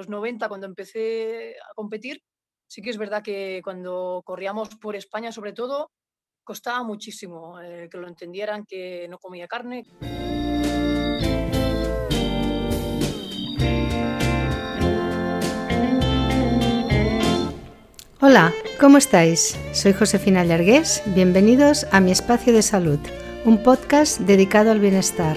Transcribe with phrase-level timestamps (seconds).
[0.00, 2.22] los 90, cuando empecé a competir,
[2.66, 5.90] sí que es verdad que cuando corríamos por España sobre todo,
[6.42, 9.84] costaba muchísimo eh, que lo entendieran que no comía carne.
[18.22, 19.58] Hola, ¿cómo estáis?
[19.72, 23.00] Soy Josefina Llargués, bienvenidos a Mi Espacio de Salud,
[23.44, 25.36] un podcast dedicado al bienestar.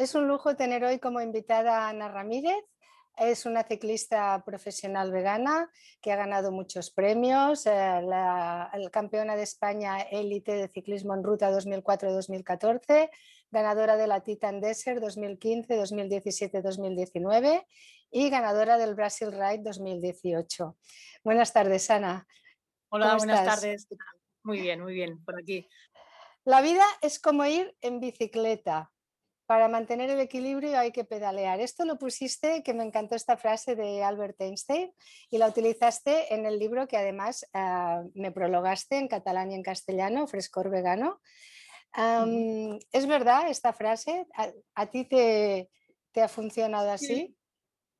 [0.00, 2.64] Es un lujo tener hoy como invitada a Ana Ramírez.
[3.18, 10.00] Es una ciclista profesional vegana que ha ganado muchos premios, eh, la, campeona de España
[10.00, 13.10] élite de ciclismo en ruta 2004-2014,
[13.50, 17.66] ganadora de la Titan Desert 2015, 2017, 2019
[18.10, 20.78] y ganadora del Brasil Ride 2018.
[21.24, 22.26] Buenas tardes, Ana.
[22.88, 23.86] Hola, buenas tardes.
[24.44, 25.68] Muy bien, muy bien, por aquí.
[26.46, 28.90] La vida es como ir en bicicleta.
[29.50, 31.58] Para mantener el equilibrio hay que pedalear.
[31.58, 34.92] Esto lo pusiste, que me encantó esta frase de Albert Einstein,
[35.28, 39.64] y la utilizaste en el libro que además ah, me prologaste en catalán y en
[39.64, 41.20] castellano, Frescor Vegano.
[42.92, 44.24] ¿Es verdad esta frase?
[44.76, 45.68] ¿A, ti te,
[46.14, 47.36] ha funcionado así?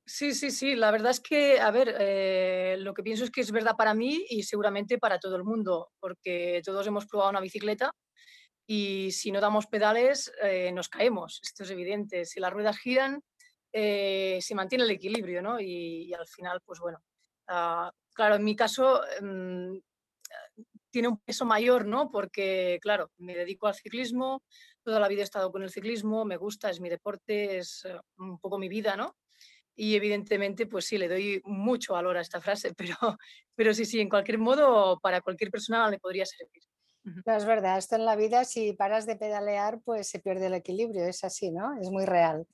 [0.07, 0.77] Sí, sí, sí.
[0.77, 3.93] La verdad es que, a ver, eh, lo que pienso es que es verdad para
[3.93, 7.93] mí y seguramente para todo el mundo, porque todos hemos probado una bicicleta
[8.73, 12.25] y si no damos pedales eh, nos caemos, esto es evidente.
[12.25, 13.21] Si las ruedas giran,
[13.73, 15.59] eh, se mantiene el equilibrio, ¿no?
[15.59, 17.03] Y, al final, pues bueno,
[17.49, 19.77] ah, claro, en mi caso mm,
[20.89, 22.13] tiene un peso mayor, ¿no?
[22.13, 24.45] Porque, claro, me dedico al ciclismo,
[24.85, 27.99] toda la vida he estado con el ciclismo, me gusta, es mi deporte, es eh,
[28.19, 29.17] un poco mi vida, ¿no?
[29.75, 33.19] Y evidentemente, pues sí, le doy mucho valor a esta frase, pero,
[33.57, 36.70] pero sí, sí, en cualquier modo, para cualquier persona le podría servir.
[37.27, 40.55] No, es verdad, esto en la vida, si paras de pedalear, pues se pierde el
[40.55, 41.79] equilibrio, es así, ¿no?
[41.81, 42.47] Es muy real.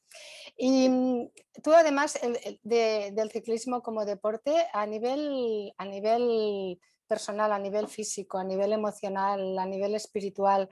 [0.57, 1.31] Y mm,
[1.63, 2.19] tú además
[2.63, 9.59] del ciclismo como deporte, a nivel, a nivel personal, a nivel físico, a nivel emocional,
[9.59, 10.69] a nivel espiritual,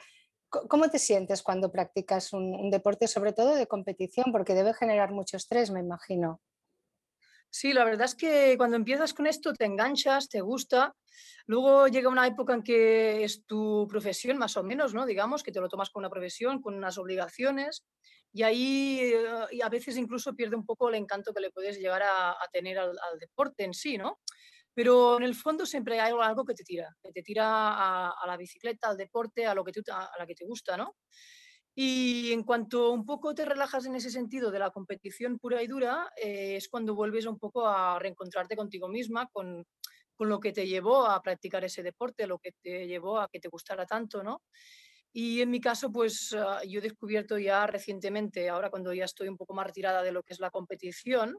[0.69, 4.33] ¿cómo te sientes cuando practicas un, deporte, sobre todo de competición?
[4.33, 6.41] Porque debe generar mucho estrés, me imagino.
[7.57, 10.97] Sí, la verdad es que cuando empiezas con esto te enganchas, te gusta.
[11.47, 15.07] Luego llega una época en que es tu profesión, más o menos, ¿no?
[15.07, 17.85] Digamos, que te lo tomas con una profesión, con unas obligaciones,
[18.33, 22.03] y ahí eh, a veces incluso pierde un poco el encanto que le puedes llegar
[22.03, 24.19] a, tener al, deporte en sí, ¿no?
[24.75, 28.37] Pero en el fondo siempre hay algo que te tira, que te tira a, la
[28.37, 30.97] bicicleta, al deporte, a lo que a, la que te gusta, ¿no?
[31.75, 35.67] Y en cuanto un poco te relajas en ese sentido de la competición pura y
[35.67, 39.65] dura, eh, es cuando vuelves un poco a reencontrarte contigo misma, con,
[40.15, 43.41] con, lo que te llevó a practicar ese deporte, lo que te llevó a que
[43.41, 44.43] te gustara tanto, ¿no?
[45.13, 49.29] Y en mi caso, pues ah, yo he descubierto ya recientemente, ahora cuando ya estoy
[49.29, 51.37] un poco más retirada de lo que es la competición,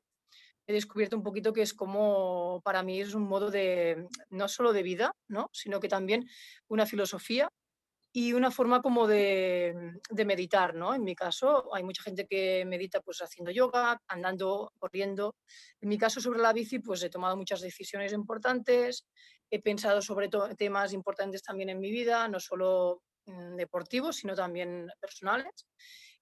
[0.67, 4.73] he descubierto un poquito que es como, para mí es un modo de, no solo
[4.73, 5.50] de vida, ¿no?
[5.53, 6.28] sino que también
[6.67, 7.50] una filosofía
[8.18, 10.96] y una forma como de, meditar, ¿no?
[10.96, 15.36] En mi caso, hay mucha gente que medita pues haciendo yoga, andando, corriendo.
[15.81, 19.06] En mi caso, sobre la bici, pues he tomado muchas decisiones importantes,
[19.52, 24.88] he pensado sobre temas importantes también en mi vida, no solo mm, deportivos, sino también
[25.02, 25.68] personales.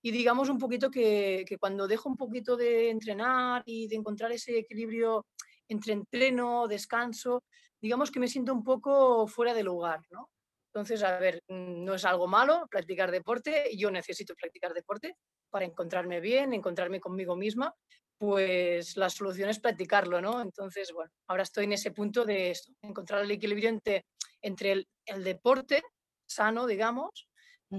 [0.02, 4.32] Y digamos un poquito que, que, cuando dejo un poquito de entrenar y de encontrar
[4.32, 5.28] ese equilibrio
[5.68, 7.44] entre entreno, descanso,
[7.80, 10.33] digamos que me siento un poco fuera de lugar, ¿no?
[10.74, 15.16] Entonces, a ver, mm, no es algo malo practicar deporte, yo necesito practicar deporte
[15.52, 17.74] para encontrarme bien, encontrarme conmigo misma,
[18.18, 20.42] pues la solución es practicarlo, ¿no?
[20.42, 24.06] Entonces, bueno, ahora estoy en ese punto de esto, encontrar el equilibrio entre,
[24.42, 25.84] entre el, el deporte
[26.26, 27.28] sano, digamos,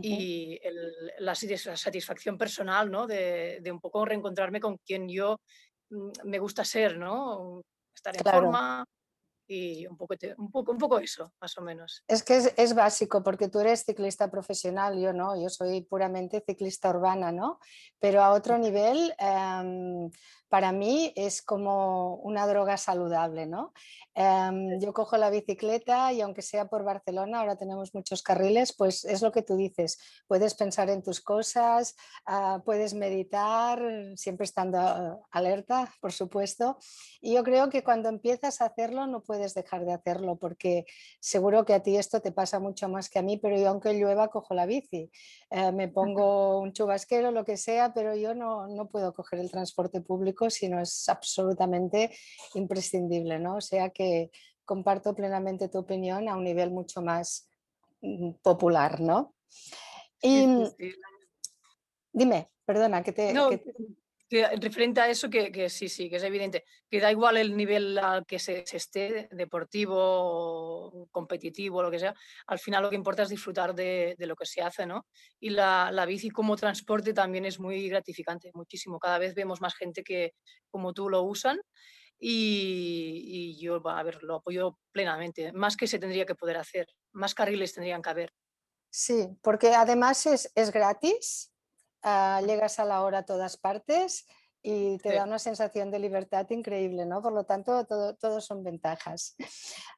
[0.02, 0.58] y
[1.19, 3.06] la satisfacción personal, ¿no?
[3.06, 5.40] De, un poco reencontrarme con quien yo
[5.90, 7.62] mm, me gusta ser, ¿no?
[7.94, 8.85] Estar en forma,
[9.46, 12.02] y un poco, un poco, un poco eso, más o menos.
[12.08, 16.43] Es que es, es, básico porque tú eres ciclista profesional, yo no, yo soy puramente
[16.46, 17.58] ciclista urbana, ¿no?
[17.99, 20.11] Pero a otro nivel, eh,
[20.54, 23.72] para mí es como una droga saludable, ¿no?
[24.14, 29.04] Eh, yo cojo la bicicleta y aunque sea por Barcelona, ahora tenemos muchos carriles, pues
[29.04, 29.98] es lo que tú dices,
[30.28, 31.96] puedes pensar en tus cosas,
[32.28, 33.82] uh, puedes meditar,
[34.14, 36.78] siempre estando alerta, por supuesto.
[37.20, 40.84] Y yo creo que cuando empiezas a hacerlo no puedes dejar de hacerlo porque
[41.18, 43.94] seguro que a ti esto te pasa mucho más que a mí, pero yo aunque
[43.94, 45.10] llueva cojo la bici,
[45.50, 49.50] eh, me pongo un chubasquero, lo que sea, pero yo no, no puedo coger el
[49.50, 52.11] transporte público si no es absolutamente
[52.55, 53.56] imprescindible, ¿no?
[53.56, 54.31] O sea que
[54.64, 57.49] comparto plenamente tu opinión a un nivel mucho más
[58.00, 59.35] mm, popular, ¿no?
[60.23, 60.46] Y,
[60.79, 60.94] sí.
[62.12, 63.32] Dime, perdona, que te...
[63.32, 63.62] No, que
[64.29, 67.56] que referente a eso, que, que, sí, sí, que es evidente, que da igual el
[67.56, 72.15] nivel al que se, se, esté, deportivo, competitivo, lo que sea,
[72.47, 75.06] al final lo que importa es disfrutar de, de lo que se hace, ¿no?
[75.38, 78.99] Y la, la, bici como transporte también es muy gratificante, muchísimo.
[78.99, 80.32] Cada vez vemos más gente que
[80.71, 81.61] como tú lo usan
[82.19, 85.53] y, y yo, a ver, lo apoyo plenamente.
[85.53, 88.32] Más que se tendría que poder hacer, más carriles tendrían que haber.
[88.91, 91.53] Sí, porque además es, es gratis
[92.04, 94.26] uh, llegas a la hora a todas partes
[94.62, 95.16] y te sí.
[95.16, 97.20] da una sensación de libertad increíble, ¿no?
[97.20, 99.36] Por lo tanto, todo, todo son ventajas.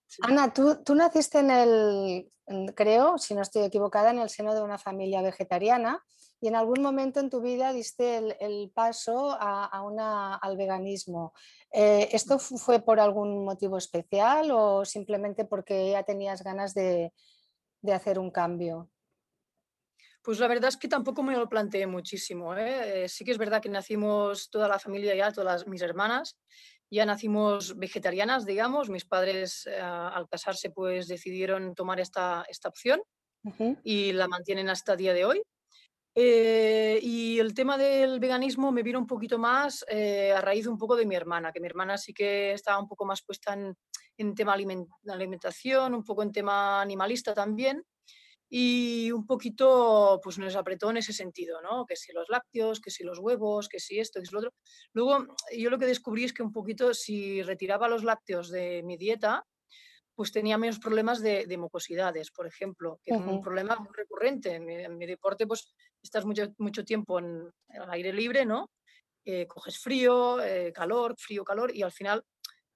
[0.09, 0.23] Sí.
[0.23, 2.33] Ana, tú, tú, naciste en el,
[2.75, 6.03] creo, si no estoy equivocada, en el seno de una familia vegetariana
[6.41, 10.57] y en algún momento en tu vida diste el, el paso a, a una, al
[10.57, 11.33] veganismo.
[11.73, 17.13] Eh, ¿Esto fue por algún motivo especial o simplemente porque ya tenías ganas de,
[17.83, 18.91] de hacer un cambio?
[20.27, 22.53] Pues la verdad es que tampoco me lo planteé muchísimo.
[22.57, 23.05] ¿eh?
[23.05, 26.37] Eh, sí que es verdad que nacimos toda la familia ya, todas mis hermanas,
[26.91, 28.91] ya nacimos vegetarianas, digamos.
[28.91, 33.01] Mis padres eh, al casarse pues decidieron tomar esta, esta opción
[33.45, 33.81] uh -huh.
[33.85, 35.43] y la mantienen hasta el día de hoy.
[36.17, 40.97] Eh, y el tema del veganismo me vino un poquito más a raíz un poco
[40.97, 43.77] de mi hermana, que mi hermana sí que estaba un poco más puesta en,
[44.17, 47.85] en tema aliment alimentación, un poco en tema animalista también
[48.49, 51.85] y un poquito pues nos apretó en ese sentido, ¿no?
[51.87, 54.55] Que si los lácteos, que si los huevos, que si esto, que si lo otro.
[54.93, 55.27] Luego
[55.57, 59.45] yo lo que descubrí es que un poquito si retiraba los lácteos de mi dieta,
[60.15, 63.21] pues tenía menos problemas de, de mucosidades, por ejemplo, que uh -huh.
[63.21, 64.55] es un problema muy recurrente.
[64.55, 68.71] En mi, en mi, deporte pues estás mucho, mucho tiempo en, el aire libre, ¿no?
[69.25, 72.25] Eh, coges frío, eh, calor, frío, calor y al final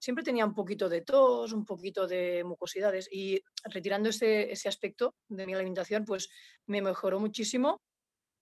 [0.01, 5.13] siempre tenía un poquito de tos, un poquito de mucosidades y retirando ese, ese aspecto
[5.29, 6.27] de mi alimentación, pues
[6.65, 7.79] me mejoró muchísimo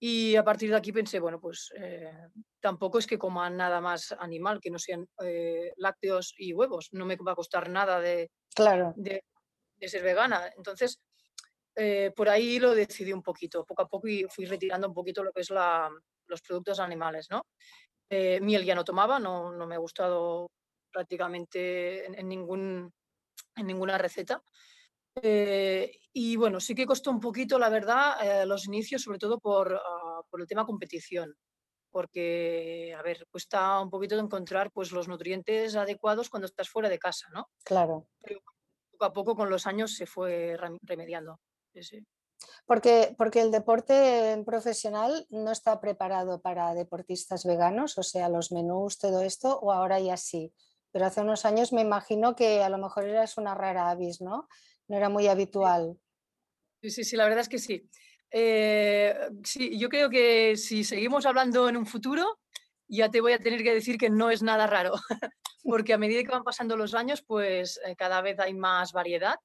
[0.02, 2.14] y a partir de aquí pensé, bueno, pues eh,
[2.62, 7.06] tampoco es que coma nada más animal, que no sean eh, lácteos y huevos, no
[7.06, 8.94] me va a costar nada de, claro.
[8.96, 9.26] de,
[9.76, 10.50] de ser vegana.
[10.56, 11.02] Entonces,
[11.76, 15.26] eh, por ahí lo decidí un poquito, poco a poco y fui retirando un poquito
[15.26, 15.92] lo que es la,
[16.28, 17.42] los productos animales, ¿no?
[18.12, 20.48] Miel ya no tomaba, no, no me ha gustado
[20.92, 22.94] prácticamente en, en, ningún,
[23.56, 24.44] en ninguna receta.
[25.22, 29.40] Eh, y bueno, sí que costó un poquito, la verdad, eh, los inicios, sobre todo
[29.40, 31.36] por, uh, por, el tema competición,
[31.92, 36.90] porque, a ver, cuesta un poquito de encontrar pues, los nutrientes adecuados cuando estás fuera
[36.90, 37.50] de casa, ¿no?
[37.64, 38.08] Claro.
[38.22, 38.42] Pero
[38.92, 41.40] poco a poco con los años se fue remediando.
[41.74, 42.06] Sí, sí.
[42.66, 48.98] Porque, porque el deporte profesional no está preparado para deportistas veganos, o sea, los menús,
[48.98, 50.54] todo esto, o ahora ya sí.
[50.92, 54.48] Pero hace unos años me imagino que a lo mejor eras una rara avis, ¿no?
[54.88, 56.00] No era muy habitual.
[56.82, 57.90] Sí, sí, sí, la verdad es que sí.
[58.32, 62.40] Eh, sí, yo creo que si seguimos hablando en un futuro,
[62.88, 64.94] ya te voy a tener que decir que no es nada raro,
[65.64, 69.36] porque a medida que van pasando los años, pues eh, cada vez hay más variedad,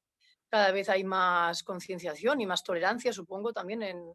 [0.49, 4.15] cada vez hay más concienciación y más tolerancia, supongo, también en,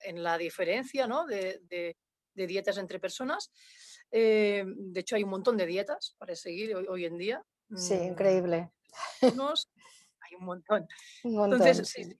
[0.00, 1.26] en la diferencia ¿no?
[1.26, 1.96] de, de,
[2.34, 3.50] de, dietas entre personas.
[4.10, 7.42] Eh, de hecho, hay un montón de dietas para seguir hoy, hoy en día.
[7.74, 8.70] Sí, increíble.
[9.40, 9.68] Unos,
[10.20, 10.86] hay un montón.
[11.24, 11.60] Un montón.
[11.60, 12.18] Entonces, sí,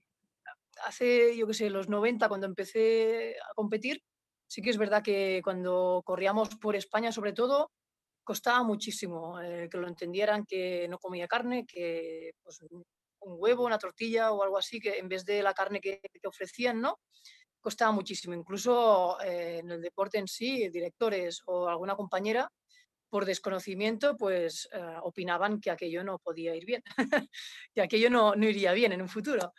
[0.85, 4.02] hace, yo qué sé, los 90, cuando empecé a competir,
[4.47, 7.71] sí que es verdad que cuando corríamos por España, sobre todo,
[8.25, 12.85] costaba muchísimo eh, que lo entendieran que no comía carne, que pues, un
[13.21, 16.80] huevo, una tortilla o algo así, que en vez de la carne que, que ofrecían,
[16.80, 16.99] ¿no?
[17.61, 18.35] Costaba muchísimo.
[18.35, 22.50] Incluso eh, en el deporte en sí, directores o alguna compañera,
[23.11, 26.83] por desconocimiento, pues eh, opinaban que aquello no podía ir bien,
[27.75, 29.53] que aquello no, no, iría bien en un futuro.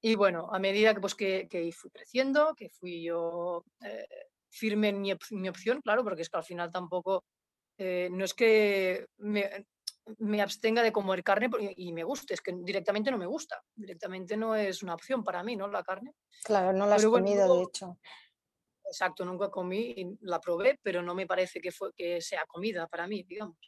[0.00, 4.06] Y bueno, a medida que, pues, que, que fui creciendo, que fui yo eh,
[4.50, 7.24] firme en mi, mi, opción, claro, porque es que al final tampoco,
[7.78, 9.64] no es que me,
[10.18, 14.36] me abstenga de comer carne y me guste, es que directamente no me gusta, directamente
[14.36, 15.68] no es una opción para mí, ¿no?
[15.68, 16.14] La carne.
[16.44, 17.98] Claro, no la has comido, de hecho.
[18.84, 22.86] Exacto, nunca comí, y la probé, pero no me parece que, fue, que sea comida
[22.86, 23.58] para mí, digamos.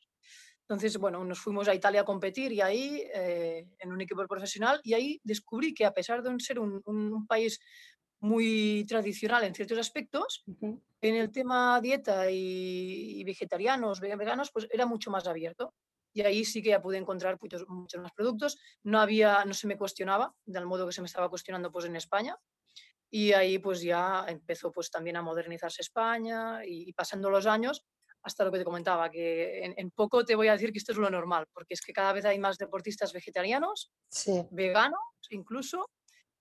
[0.62, 4.80] Entonces, bueno, nos fuimos a Italia a competir y ahí, eh, en un equipo profesional,
[4.84, 7.60] y ahí descubrí que a pesar de ser un, país
[8.20, 15.10] muy tradicional en ciertos aspectos, en el tema dieta y, vegetarianos, veganos, pues era mucho
[15.10, 15.74] más abierto.
[16.12, 18.58] Y ahí sí que ya pude encontrar muchos, muchos, más productos.
[18.82, 21.96] No había, no se me cuestionaba del modo que se me estaba cuestionando pues en
[21.96, 22.36] España.
[23.10, 27.84] Y ahí pues ya empezó pues también a modernizarse España y, pasando los años
[28.22, 30.98] hasta lo que te comentaba, que en, poco te voy a decir que esto es
[30.98, 33.90] lo normal, porque es que cada vez hay más deportistas vegetarianos,
[34.50, 35.00] veganos
[35.30, 35.88] incluso,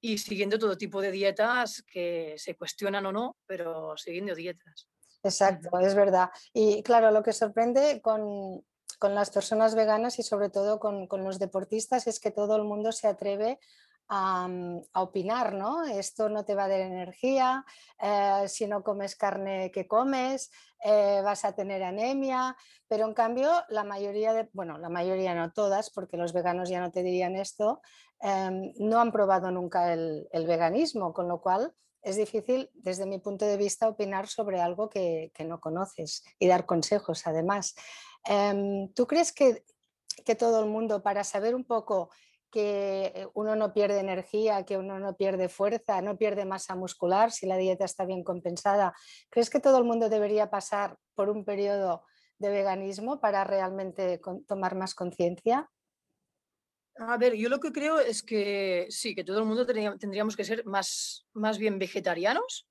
[0.02, 4.88] y siguiendo todo tipo de dietas que se cuestionan o no, pero siguiendo dietas.
[5.24, 6.30] Exacto, es verdad.
[6.54, 8.64] Y claro, lo que sorprende con,
[9.00, 12.64] con las personas veganas y sobre todo con, con, los deportistas es que todo el
[12.64, 13.60] mundo se atreve
[14.12, 15.86] Mm, a, opinar, ¿no?
[15.86, 17.64] Esto no te va a dar energía,
[18.02, 20.50] eh, si no comes carne que comes,
[20.84, 22.56] eh, vas a tener anemia,
[22.88, 26.80] pero en cambio la mayoría de, bueno, la mayoría no todas, porque los veganos ya
[26.80, 27.82] no te dirían esto,
[28.20, 33.46] em, no han probado nunca el, veganismo, con lo cual es difícil desde mi punto
[33.46, 37.76] de vista opinar sobre algo que, no conoces y dar consejos además.
[38.26, 39.64] Em, ¿Tú crees que,
[40.26, 42.10] que todo el mundo para saber un poco
[42.52, 47.46] que uno no pierde energía, que uno no pierde fuerza, no pierde masa muscular si
[47.46, 48.94] la dieta está bien compensada.
[49.30, 52.04] ¿Crees que todo el mundo debería pasar por un periodo
[52.40, 55.70] de veganismo para realmente tomar más conciencia?
[57.02, 60.44] A ver, yo lo que creo es que sí, que todo el mundo tendríamos que
[60.44, 62.68] ser más, más bien vegetarianos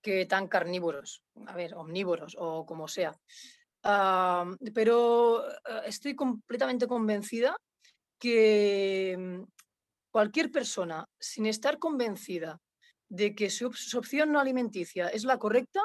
[0.00, 3.14] que tan carnívoros, a ver, omnívoros o como sea.
[4.74, 7.54] pero eh, estoy completamente convencida
[8.18, 9.42] que mm,
[10.10, 12.58] cualquier persona, sin estar convencida
[13.08, 15.80] de que su, opción no alimenticia es la correcta,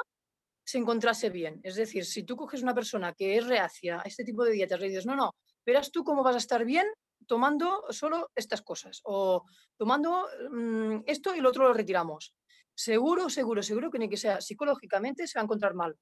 [0.64, 1.60] se encontrase bien.
[1.62, 4.80] Es decir, si tú coges una persona que es reacia a este tipo de dietas,
[4.80, 5.34] le dices, no, no,
[5.66, 6.86] verás tú cómo vas a estar bien
[7.28, 9.44] tomando solo estas cosas o
[9.76, 12.34] tomando mm, esto y lo otro lo retiramos.
[12.74, 15.96] Seguro, seguro, seguro que ni que sea psicológicamente se va a encontrar mal.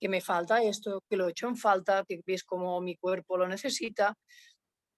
[0.00, 3.36] Que me falta esto, que lo he hecho en falta, que ves cómo mi cuerpo
[3.36, 4.16] lo necesita.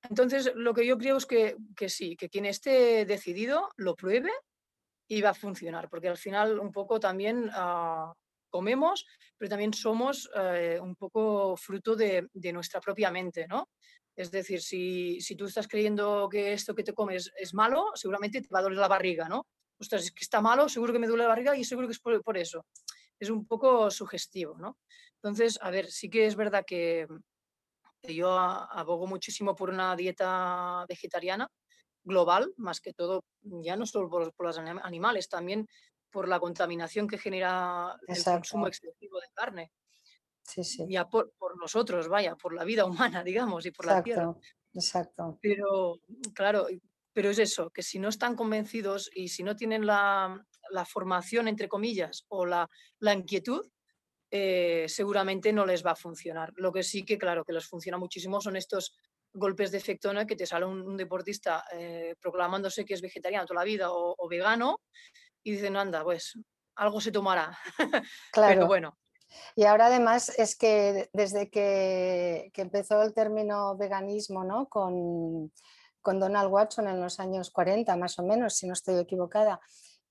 [0.08, 1.56] Entonces, lo que yo creo es que,
[1.88, 4.30] sí, que quien esté decidido lo pruebe
[5.08, 8.12] y va a funcionar, porque al final un poco también ah,
[8.52, 13.70] comemos, pero también somos eh, un poco fruto de, nuestra propia mente, ¿no?
[14.14, 18.48] Es decir, si, tú estás creyendo que esto que te comes es malo, seguramente te
[18.48, 19.46] va a doler la barriga, ¿no?
[19.78, 21.98] Ostras, es que está malo, seguro que me duele la barriga y seguro que es
[21.98, 22.66] por, por eso.
[23.18, 24.78] Es un poco sugestivo, ¿no?
[25.22, 27.06] Entonces, a ver, sí que es verdad que,
[28.02, 31.48] yo abogo muchísimo por una dieta vegetariana
[32.02, 35.68] global, más que todo, ya no solo por, los animales, también
[36.10, 39.72] por la contaminación que genera el consumo excesivo de carne.
[40.42, 40.84] Sí, sí.
[40.88, 42.84] Ya por, nosotros, vaya, por la vida
[43.20, 44.34] humana, digamos, y por la tierra.
[44.74, 45.38] Exacto.
[45.40, 46.00] Pero,
[46.34, 46.66] claro,
[47.12, 50.44] pero es eso, que si no están convencidos y si no tienen la,
[50.86, 52.68] formación, entre comillas, o la,
[52.98, 53.68] la inquietud,
[54.30, 56.52] eh, seguramente no les va a funcionar.
[56.56, 58.96] Lo que sí que, claro, que les funciona muchísimo son estos
[59.34, 63.64] golpes de efectona que te sale un, deportista eh, proclamándose que es vegetariano toda la
[63.64, 64.80] vida o, vegano
[65.42, 66.38] y dicen, anda, pues
[66.76, 67.58] algo se tomará.
[68.32, 68.54] Claro.
[68.54, 68.98] Pero bueno.
[69.56, 74.68] Y ahora además es que desde que, empezó el término veganismo ¿no?
[74.68, 75.52] con,
[76.00, 79.60] con Donald Watson en los años 40, más o menos, si no estoy equivocada,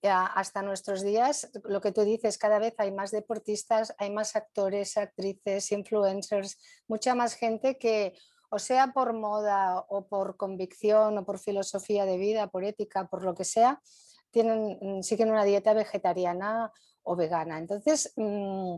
[0.10, 4.98] hasta nuestros días, lo que tú dices, cada vez hay más deportistas, hay más actores,
[4.98, 8.14] actrices, influencers, mucha más gente que
[8.50, 13.24] o sea por moda o por convicción o por filosofía de vida, por ética, por
[13.24, 13.80] lo que sea,
[14.34, 16.72] mm, siguen una dieta vegetariana
[17.04, 17.60] o vegana.
[17.60, 18.78] Entonces, mm,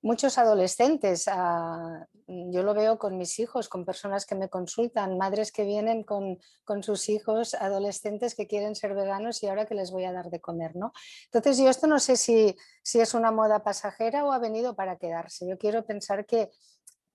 [0.00, 5.50] muchos adolescentes, ah, yo lo veo con mis hijos, con personas que me consultan, madres
[5.50, 6.38] que vienen con,
[6.82, 10.40] sus hijos adolescentes que quieren ser veganos y ahora que les voy a dar de
[10.40, 10.92] comer, ¿no?
[11.24, 14.96] Entonces yo esto no sé si, si es una moda pasajera o ha venido para
[14.96, 15.48] quedarse.
[15.48, 16.50] Yo quiero pensar que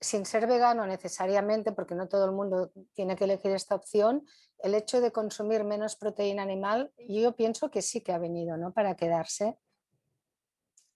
[0.02, 4.26] sin ser vegano necesariamente, porque no todo el mundo tiene que elegir esta opción,
[4.60, 8.74] el hecho de consumir menos proteína animal, yo pienso que sí que ha venido, ¿no?
[8.74, 9.58] Para quedarse.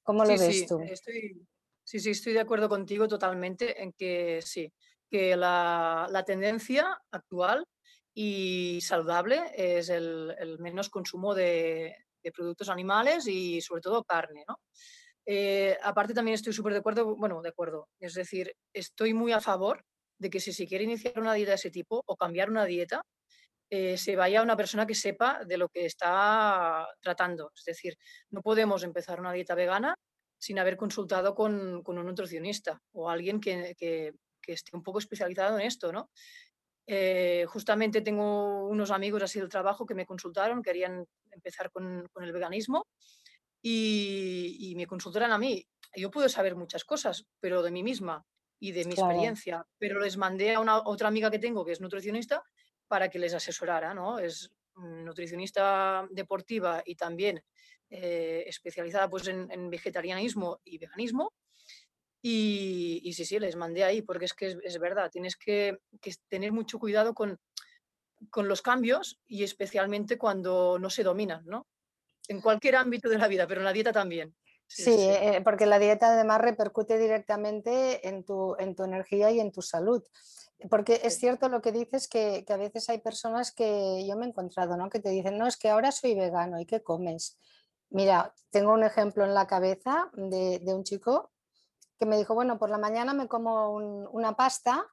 [0.03, 0.79] ¿Cómo lo ves tú?
[1.87, 4.73] Sí, sí, estoy de acuerdo contigo totalmente en que sí,
[5.09, 7.65] que la, tendencia actual
[8.13, 11.95] y saludable es el, menos consumo de,
[12.35, 14.59] productos animales y sobre todo carne, ¿no?
[15.25, 19.39] Eh, aparte también estoy súper de acuerdo, bueno, de acuerdo, es decir, estoy muy a
[19.39, 19.85] favor
[20.19, 23.01] de que si se quiere iniciar una dieta de ese tipo o cambiar una dieta,
[23.69, 27.51] eh, se vaya a una persona que sepa de lo que está tratando.
[27.55, 27.97] Es decir,
[28.29, 29.95] no podemos empezar una dieta vegana
[30.37, 33.75] sin haber consultado con, un nutricionista o alguien que,
[34.45, 36.09] esté un poco especializado en esto, ¿no?
[36.85, 42.31] Eh, justamente tengo unos amigos así del trabajo que me consultaron, querían empezar con, el
[42.31, 42.87] veganismo
[43.61, 45.67] y, me consultaron a mí.
[45.95, 48.25] Yo puedo saber muchas cosas, pero de mí misma
[48.59, 51.81] y de mi experiencia, pero les mandé a una otra amiga que tengo que es
[51.81, 52.41] nutricionista
[52.87, 54.19] para que les asesorara, ¿no?
[54.19, 57.43] Es nutricionista deportiva y también
[57.89, 61.33] eh, especializada pues, en, vegetarianismo y veganismo.
[62.21, 65.77] Y, sí, sí, les mandé ahí, porque es que es, verdad, tienes que,
[66.27, 67.39] tener mucho cuidado con,
[68.29, 71.67] con los cambios y especialmente cuando no se dominan, ¿no?
[72.27, 74.35] En cualquier ámbito de la vida, pero en la dieta también.
[74.67, 79.51] Sí, eh, porque la dieta además repercute directamente en tu, en tu energía y en
[79.51, 80.03] tu salud.
[80.69, 84.25] Porque es cierto lo que dices que, que, a veces hay personas que yo me
[84.25, 84.89] he encontrado, ¿no?
[84.89, 87.37] Que te dicen, no, es que ahora soy vegano, ¿y qué comes?
[87.89, 91.31] Mira, tengo un ejemplo en la cabeza de, un chico
[91.99, 94.85] que me dijo, bueno, por la mañana me como una pasta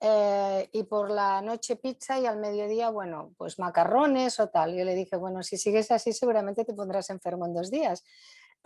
[0.00, 4.74] eh, y por la noche pizza y al mediodía, bueno, pues macarrones o tal.
[4.76, 8.04] Yo le dije, bueno, si sigues así seguramente te pondrás enfermo en dos días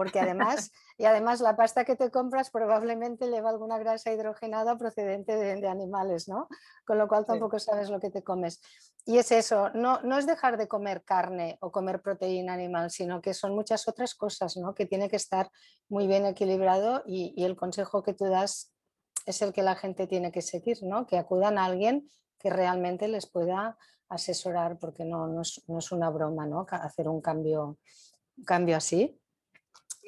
[0.01, 5.37] porque además, y además la pasta que te compras probablemente lleva alguna grasa hidrogenada procedente
[5.37, 6.49] de, animales, ¿no?
[6.87, 8.63] Con lo cual tampoco sabes lo que te comes.
[9.05, 13.21] Y es eso, no, no es dejar de comer carne o comer proteína animal, sino
[13.21, 14.75] que son muchas otras cosas, ¿no?
[14.75, 15.51] Que tiene que estar
[15.91, 18.73] muy bien equilibrado y, el consejo que tú das
[19.27, 21.07] es el que la gente tiene que seguir, ¿no?
[21.07, 23.77] Que acudan a alguien que realmente les pueda
[24.09, 26.65] asesorar, porque no, no, es, no es, una broma, ¿no?
[26.71, 27.77] Hacer un cambio,
[28.39, 29.21] un cambio así.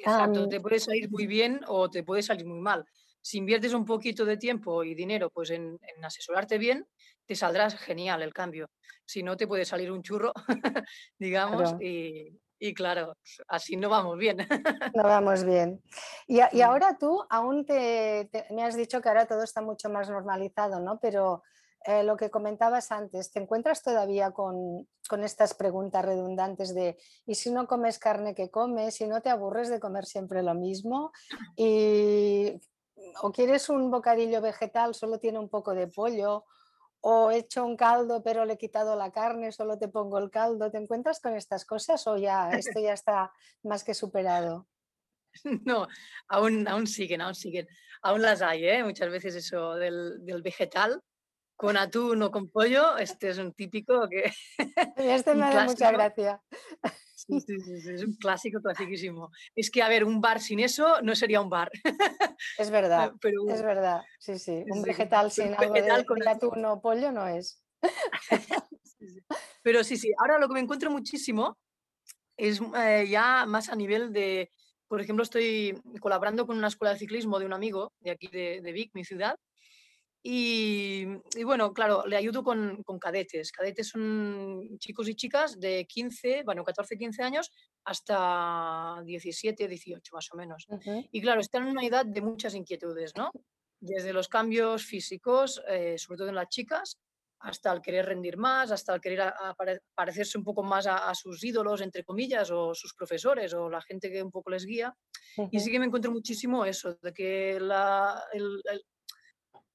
[0.05, 2.85] Exacto, te puede salir muy bien o te puede salir muy mal.
[3.21, 6.85] Si inviertes un poquito de tiempo y dinero pues en, asesorarte bien,
[7.25, 8.69] te saldrás genial el cambio.
[9.05, 10.33] Si no, te puede salir un churro,
[11.17, 13.17] digamos, Y, claro,
[13.47, 14.37] así no vamos bien.
[14.93, 15.81] No vamos bien.
[16.27, 20.09] Y, y ahora tú aún te, me has dicho que ahora todo está mucho más
[20.09, 20.99] normalizado, ¿no?
[21.01, 21.43] Pero
[21.85, 24.87] eh, lo que comentabas antes, ¿te encuentras todavía con,
[25.21, 28.99] estas preguntas redundantes de ¿y si no comes carne que comes?
[29.01, 31.11] ¿Y no te aburres de comer siempre lo mismo?
[31.57, 32.59] Y,
[33.21, 36.45] ¿O quieres un bocadillo vegetal, solo tiene un poco de pollo?
[37.01, 40.31] ¿O he hecho un caldo pero le he quitado la carne, solo te pongo el
[40.31, 40.71] caldo?
[40.71, 43.31] ¿Te encuentras con estas cosas o ya esto ya está
[43.63, 44.67] más que superado?
[45.65, 45.87] No,
[46.27, 47.67] aún, aún siguen, aún siguen.
[48.03, 48.83] Aún las hay, ¿eh?
[48.83, 51.01] muchas veces eso del, del vegetal
[51.55, 54.31] con atún o con pollo, este es un típico que...
[54.97, 56.41] Este me da mucha gracia.
[57.15, 59.31] Sí, sí, sí, es un clásico, clasiquísimo.
[59.55, 61.69] Es que, a ver, un bar sin eso no sería un bar.
[62.57, 63.13] Es verdad,
[63.47, 64.65] es verdad, sí, sí.
[64.67, 67.63] Un vegetal sin algo de, con atún o pollo no es.
[69.61, 71.57] Pero sí, sí, ahora lo que me encuentro muchísimo
[72.35, 74.51] es eh, ya más a nivel de,
[74.87, 78.59] por ejemplo, estoy colaborando con una escuela de ciclismo de un amigo de aquí de,
[78.61, 79.37] de Vic, mi ciudad,
[80.25, 81.05] y,
[81.43, 83.51] bueno, claro, le ayudo con, con, cadetes.
[83.51, 87.51] Cadetes son chicos y chicas de 15, bueno, 14, 15 años
[87.83, 90.65] hasta 17, 18 más o menos.
[91.11, 93.31] Y claro, están en una edad de muchas inquietudes, ¿no?
[93.81, 96.97] Desde los cambios físicos, eh, sobre todo en las chicas,
[97.39, 99.33] hasta el querer rendir más, hasta el querer
[99.93, 104.09] parecerse un poco más a, sus ídolos, entre comillas, o sus profesores, o la gente
[104.09, 104.95] que un poco les guía.
[105.51, 108.61] Y sí que me encuentro muchísimo eso, de que la, el,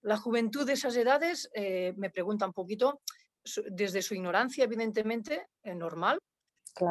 [0.03, 3.01] la juventud de esas edades eh, me pregunta un poquito,
[3.71, 6.19] desde su ignorancia, evidentemente, es normal,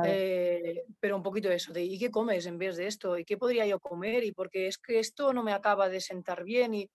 [0.06, 3.18] eh, pero un poquito eso, de ¿y qué comes en vez de esto?
[3.18, 4.24] ¿Y qué podría yo comer?
[4.24, 6.74] Y porque es que esto no me acaba de sentar bien.
[6.74, 6.90] Y,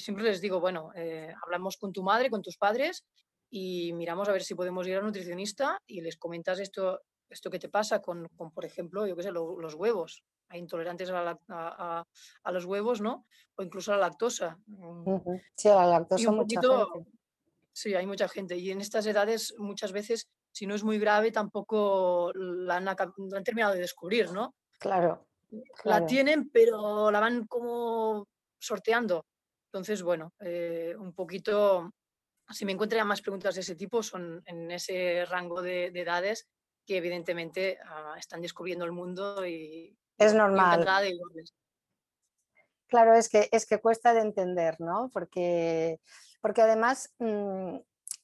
[0.00, 3.04] siempre les digo, bueno, eh, hablamos con tu madre, con tus padres
[3.48, 7.60] y miramos a ver si podemos ir a nutricionista y les comentas esto, esto que
[7.60, 12.04] te pasa con, por ejemplo, yo qué sé, los huevos intolerantes a,
[12.52, 13.26] los huevos, ¿no?
[13.56, 14.58] O incluso a la lactosa.
[14.66, 15.18] Mm.
[15.54, 17.10] Sí, a la lactosa mucha gente.
[17.72, 18.56] Sí, hay mucha gente.
[18.56, 23.74] Y en estas edades muchas veces, si no es muy grave, tampoco la han, terminado
[23.74, 24.54] de descubrir, ¿no?
[24.78, 25.26] Claro,
[25.82, 28.28] La tienen, pero la van como
[28.58, 29.26] sorteando.
[29.66, 31.90] Entonces, bueno, eh, un poquito,
[32.48, 36.46] si me encuentran más preguntas de ese tipo, son en ese rango de, edades
[36.86, 40.86] que evidentemente ah, están descubriendo el mundo y, es normal.
[42.86, 45.10] Claro, es que, es que cuesta de entender, ¿no?
[45.12, 46.00] Porque,
[46.40, 47.76] porque además, mm,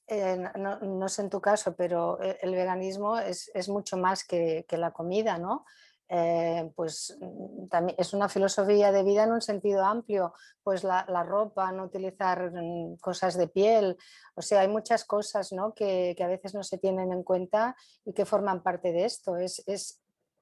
[0.07, 4.93] eh, no, sé en tu caso, pero e, el veganismo es, mucho más que, la
[4.93, 5.65] comida, ¿no?
[6.13, 11.05] eh, pues mm, también es una filosofía de vida en un sentido amplio, pues la,
[11.23, 13.97] ropa, no utilizar mm, cosas de piel,
[14.35, 15.73] o sea, hay muchas cosas ¿no?
[15.73, 19.37] que, a veces no se tienen en cuenta y que forman parte de esto.
[19.37, 20.01] Es, es,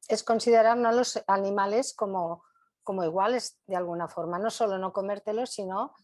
[0.09, 2.45] es considerar a los animales como,
[2.83, 5.95] como iguales de alguna forma, no solo no comértelos, sino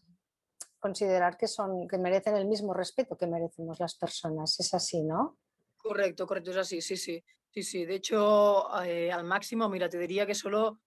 [0.79, 4.59] considerar que, son, que merecen el mismo respeto que merecemos las personas.
[4.59, 5.39] Es así, ¿no?
[5.75, 7.23] Correcto, correcto, es así, sí, sí.
[7.49, 10.81] Sí, sí, de hecho, eh, al máximo, mira, te diría que solo,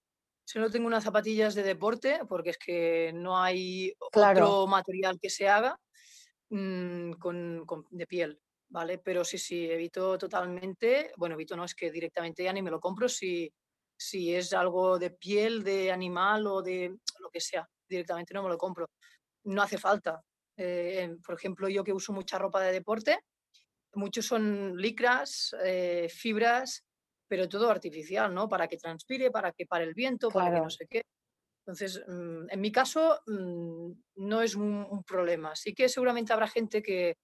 [0.45, 5.49] solo tengo unas zapatillas de deporte, porque es que no hay otro material que se
[5.49, 5.81] haga
[6.51, 8.99] mm, con, de piel, ¿vale?
[8.99, 12.81] Pero sí, sí, evito totalmente, bueno, evito no, es que directamente ya ni me lo
[12.81, 13.53] compro si,
[13.97, 18.49] si es algo de piel, de animal o de lo que sea, directamente no me
[18.49, 18.89] lo compro.
[19.45, 20.23] No hace falta.
[20.57, 23.21] Eh, por ejemplo, yo que uso mucha ropa de deporte,
[23.95, 26.85] muchos son licras, eh, fibras,
[27.29, 28.49] pero todo artificial, ¿no?
[28.49, 31.03] Para que transpire, para que pare el viento, para que no sé qué.
[31.67, 35.55] Entonces, mm, en mi caso, mm, no es un, problema.
[35.55, 37.17] Sí que seguramente habrá gente que,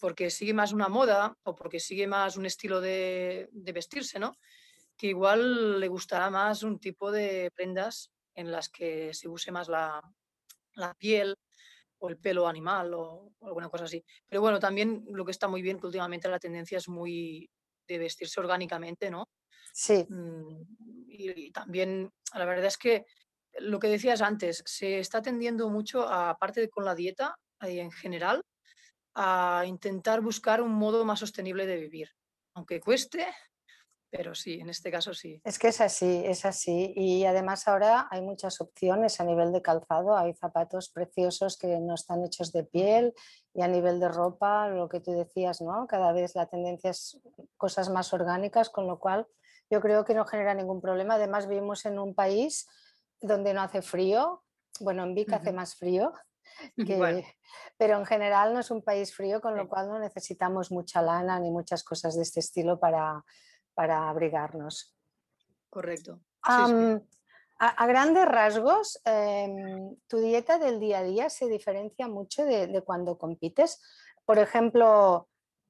[0.00, 4.32] porque sigue más una moda o porque sigue más un estilo de, vestirse, ¿no?
[4.96, 9.68] Que igual le gustará más un tipo de prendas en las que se use más
[9.68, 10.00] la,
[10.74, 11.36] la piel
[11.98, 14.02] o el pelo animal o, alguna cosa así.
[14.26, 17.50] Pero bueno, también lo que está muy bien que últimamente la tendencia es muy
[17.86, 19.28] de vestirse orgánicamente, ¿no?
[19.72, 20.06] Sí.
[20.08, 20.62] Mm,
[21.08, 23.04] y, también, la verdad es que
[23.58, 27.90] lo que decías antes, se está tendiendo mucho, aparte de con la dieta eh, en
[27.90, 28.42] general,
[29.14, 32.10] a intentar buscar un modo más sostenible de vivir.
[32.54, 33.26] Aunque cueste,
[34.10, 35.40] pero sí, en este caso sí.
[35.44, 36.92] Es que es así, es así.
[36.96, 40.16] Y además ahora hay muchas opciones a nivel de calzado.
[40.16, 43.14] Hay zapatos preciosos que no están hechos de piel
[43.54, 45.86] y a nivel de ropa, lo que tú decías, ¿no?
[45.86, 47.20] Cada vez la tendencia es
[47.56, 49.28] cosas más orgánicas, con lo cual
[49.70, 51.14] yo creo que no genera ningún problema.
[51.14, 52.66] Además vivimos en un país
[53.20, 54.42] donde no hace frío.
[54.80, 56.12] Bueno, en Vic hace más frío,
[57.76, 61.38] pero en general no es un país frío, con lo cual no necesitamos mucha lana
[61.40, 63.24] ni muchas cosas de este estilo para,
[63.74, 64.94] para abrigarnos.
[65.70, 66.20] Correcto.
[66.42, 73.18] A, grandes rasgos, em, ¿tu dieta del día a día se diferencia mucho de, cuando
[73.18, 73.82] compites?
[74.24, 75.28] Por ejemplo,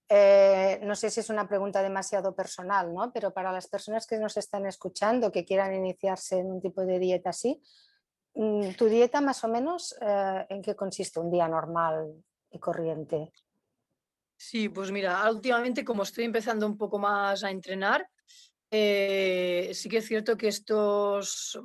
[0.08, 3.12] eh, no sé si es una pregunta demasiado personal, ¿no?
[3.12, 7.00] pero para las personas que nos están escuchando, que quieran iniciarse en un tipo de
[7.00, 7.60] dieta así,
[8.32, 13.32] ¿tu dieta más o menos eh, en qué consiste un día normal y corriente?
[14.36, 18.08] Sí, pues mira, últimamente como estoy empezando un poco más a entrenar,
[18.70, 21.60] eh, sí que es cierto que estos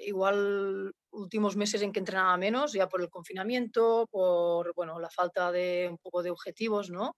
[0.00, 5.52] igual últimos meses en que entrenaba menos, ya por el confinamiento, por bueno, la falta
[5.52, 7.16] de un poco de objetivos, ¿no?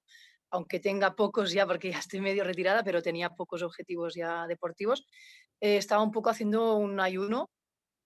[0.50, 5.06] Aunque tenga pocos ya, porque ya estoy medio retirada, pero tenía pocos objetivos ya deportivos,
[5.60, 7.50] eh, estaba un poco haciendo un ayuno,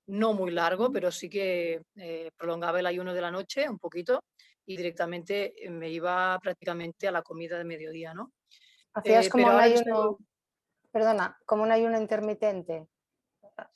[0.09, 4.25] no muy largo, pero sí que eh, prolongaba el ayuno de la noche un poquito
[4.67, 8.33] y directamente eh, me iba prácticamente a la comida de mediodía, ¿no?
[8.95, 10.19] Hacías eh, como un ayuno,
[10.91, 12.89] perdona, como un ayuno intermitente.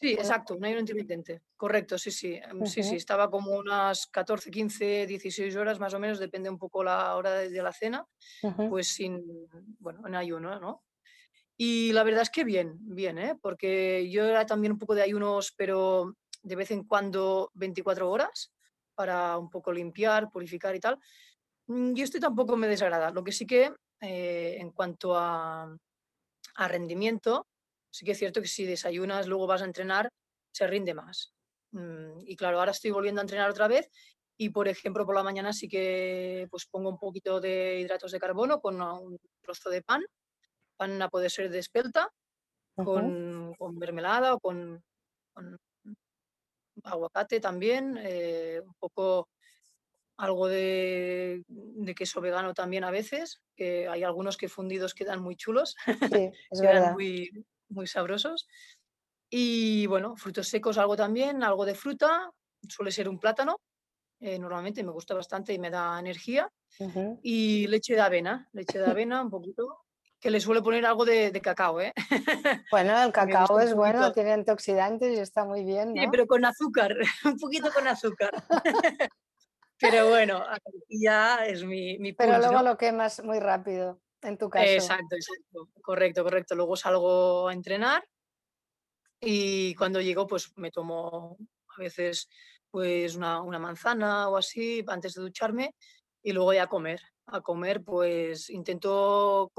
[0.01, 4.49] Sí, exacto, un ayuno intermitente, correcto, sí, sí, em, sí, sí, estaba como unas 14,
[4.51, 8.07] 15, 16 horas más o menos, depende un poco la hora de, la cena,
[8.68, 9.49] pues sin,
[9.81, 10.85] bueno, en ayuno, ¿no?
[11.64, 13.38] Y la verdad es que bien, bien, ¿eh?
[13.40, 18.53] porque yo era también un poco de ayunos, pero de vez en cuando 24 horas,
[18.96, 20.98] para un poco limpiar, purificar y tal.
[21.68, 23.12] Mm, y esto tampoco me desagrada.
[23.12, 25.72] Lo que sí que eh, en cuanto a,
[26.66, 27.46] rendimiento,
[27.92, 30.09] sí que es cierto que si desayunas, luego vas a entrenar,
[30.53, 31.33] se rinde más.
[31.70, 33.88] Mm, y claro, ahora estoy volviendo a entrenar otra vez
[34.37, 38.18] y, por ejemplo, por la mañana sí que pues, pongo un poquito de hidratos de
[38.18, 40.03] carbono con un trozo de pan,
[40.83, 42.11] pan a poder ser de espelta,
[42.75, 44.83] con, mermelada o con
[46.83, 49.29] aguacate también, eh, un poco
[50.18, 51.45] algo de,
[51.97, 55.77] queso vegano también a veces, que hay algunos que fundidos quedan muy chulos,
[56.51, 57.31] quedan muy,
[57.68, 58.49] muy sabrosos.
[59.31, 62.31] Y bueno, frutos secos algo también, algo de fruta,
[62.68, 63.61] suele ser un plátano,
[64.21, 66.49] eh, normalmente me gusta bastante y me da energía.
[67.23, 69.83] Y leche de avena, leche de avena un poquito,
[70.23, 71.93] que le suele poner algo de, cacao, ¿eh?
[72.71, 76.01] Bueno, el cacao es bueno, tiene antioxidantes y está muy bien, ¿no?
[76.01, 78.31] Sí, pero con azúcar, un poquito con azúcar.
[79.81, 80.45] pero bueno,
[80.89, 84.65] ya es mi, mi Pero luego lo quemas muy rápido, en tu caso.
[84.65, 86.55] Exacto, exacto, correcto, correcto.
[86.55, 88.05] Luego salgo a entrenar
[89.21, 92.29] y cuando llego pues me tomo a veces
[92.71, 95.75] pues una, una manzana o así antes de ducharme
[96.23, 99.51] y luego ya a comer a comer, pues intento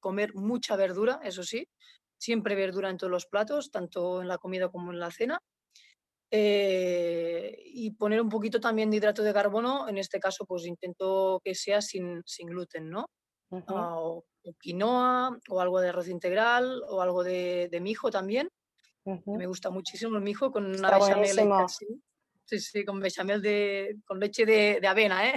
[0.00, 1.66] comer mucha verdura, eso sí,
[2.18, 5.38] siempre verdura en todos los platos, tanto en la comida como en la cena.
[6.32, 11.40] Eh, y poner un poquito también de hidrato de carbono, en este caso pues intento
[11.44, 13.06] que sea sin, sin gluten, ¿no?
[13.50, 14.24] Ah, o,
[14.60, 18.48] quinoa, o algo de arroz integral, o algo de, de mijo también.
[19.26, 21.36] Me gusta muchísimo el mijo con una bechamel
[22.44, 25.34] Sí, sí, con bechamel de, con leche de, de avena, ¿eh?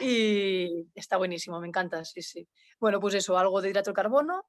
[0.00, 2.48] Y está buenísimo, me encanta, sí, sí.
[2.78, 4.46] Bueno, pues eso, algo de hidrato de carbono,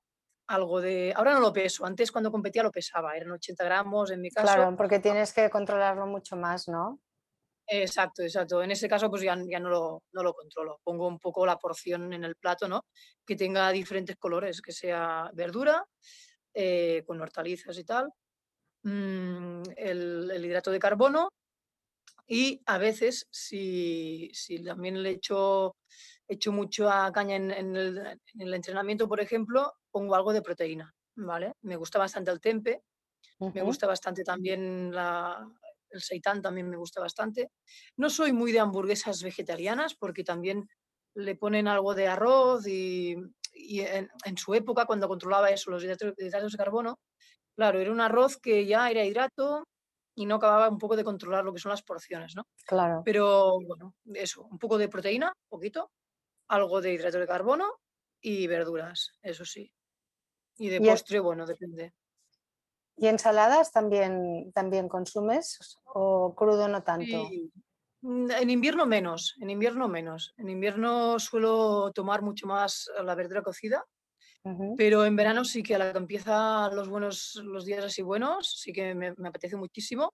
[0.48, 1.14] algo de...
[1.16, 4.54] Ahora no lo peso, antes cuando competía lo pesaba, eran 80 gramos en mi caso.
[4.54, 7.00] Claro, porque tienes que controlarlo mucho más, ¿no?
[7.68, 8.62] Exacto, exacto.
[8.62, 10.80] En ese caso pues ya, ya no, lo, no lo controlo.
[10.84, 12.86] Pongo un poco la porción en el plato, ¿no?
[13.26, 15.86] Que tenga diferentes colores, que sea verdura,
[16.54, 18.12] eh, con hortalizas y tal,
[18.84, 21.30] mm, el, hidrato de carbono
[22.28, 25.76] y a veces, si, si también le echo,
[26.28, 31.54] echo mucho a caña en, el, entrenamiento, por ejemplo, pongo algo de proteína, ¿vale?
[31.62, 32.84] Me gusta bastante el tempe,
[33.40, 35.48] me gusta bastante también la,
[35.90, 37.52] el seitán, también me gusta bastante.
[37.98, 40.70] No soy muy de hamburguesas vegetarianas porque también
[41.16, 43.16] le ponen algo de arroz y,
[43.54, 47.00] y en, su época, cuando controlaba eso, los hidratos, de carbono,
[47.56, 49.66] claro, era un arroz que ya era hidrato
[50.16, 52.48] y no acababa un poco de controlar lo que son las porciones, ¿no?
[52.66, 53.02] Claro.
[53.06, 55.92] Pero bueno, eso, un poco de proteína, poquito,
[56.48, 57.80] algo de hidrato de carbono
[58.20, 59.72] y verduras, eso sí.
[60.58, 61.94] Y de postre, bueno, depende.
[62.98, 67.30] ¿Y ensaladas también, también consumes o crudo no tanto?
[68.02, 70.34] Mm, en invierno menos, en invierno menos.
[70.38, 73.86] En invierno suelo tomar mucho más la verdura cocida,
[74.76, 78.60] pero en verano sí que a la que empieza los buenos, los días así buenos,
[78.60, 80.14] sí que me, apetece muchísimo.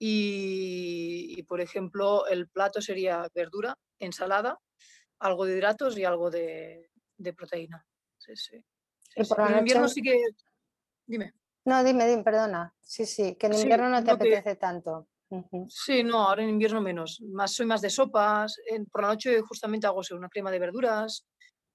[0.00, 4.58] Y, por ejemplo, el plato sería verdura, ensalada,
[5.18, 6.88] algo de hidratos y algo de,
[7.36, 7.84] proteína.
[8.16, 8.64] Sí, sí.
[9.16, 10.22] en invierno sí que...
[11.04, 11.34] Dime.
[11.64, 12.72] No, dime, dime, perdona.
[12.80, 15.08] Sí, sí, que en invierno no te apetece tanto.
[15.68, 17.20] Sí, no, ahora en invierno menos.
[17.20, 18.56] Más, soy más de sopas.
[18.90, 21.26] por la noche justamente hago una crema de verduras,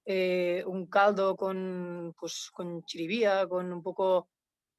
[0.06, 4.30] eh, un caldo con, pues, con chiribía, con un poco,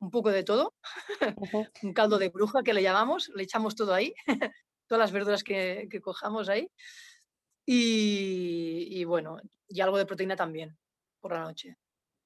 [0.01, 0.75] un poco de todo.
[1.83, 4.15] un caldo de bruja que le llamamos, le echamos todo ahí,
[4.87, 6.71] todas las verduras que, que cojamos ahí.
[7.67, 10.79] Y, y, bueno, y algo de proteína también
[11.21, 11.79] por la noche,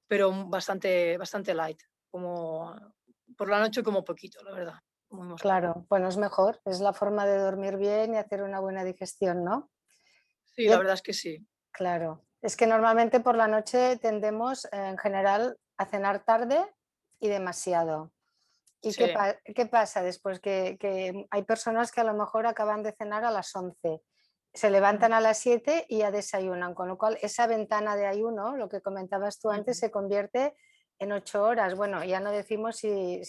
[0.07, 1.81] pero bastante, bastante light,
[2.11, 2.75] como
[3.37, 4.79] por la noche como poquito, la verdad.
[5.39, 9.43] Claro, bueno, es mejor, es la forma de dormir bien y hacer una buena digestión,
[9.43, 9.71] ¿no?
[10.43, 11.47] Sí, la verdad es que sí.
[11.71, 16.59] Claro, es que normalmente por la noche tendemos en general a cenar tarde
[17.19, 18.11] y demasiado.
[18.81, 20.39] ¿Y qué, pasa después?
[20.39, 24.01] Que, hay personas que a lo mejor acaban de cenar a las 11,
[24.53, 28.55] se levantan a las 7 y ya desayunan, con lo cual esa ventana de ayuno,
[28.55, 30.55] lo que comentabas tú antes, se convierte
[30.97, 31.75] en ocho horas.
[31.75, 33.21] Bueno, ya no decimos si,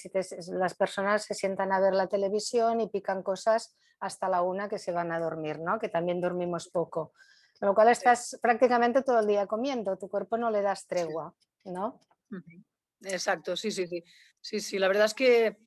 [0.52, 4.78] las personas se sientan a ver la televisión y pican cosas hasta la una que
[4.78, 5.78] se van a dormir, ¿no?
[5.78, 7.12] Que también dormimos poco.
[7.60, 11.34] Con lo cual estás prácticamente todo el día comiendo, tu cuerpo no le das tregua,
[11.66, 12.00] ¿no?
[13.02, 14.02] Exacto, sí, sí, sí.
[14.40, 15.58] Sí, sí, la verdad es que,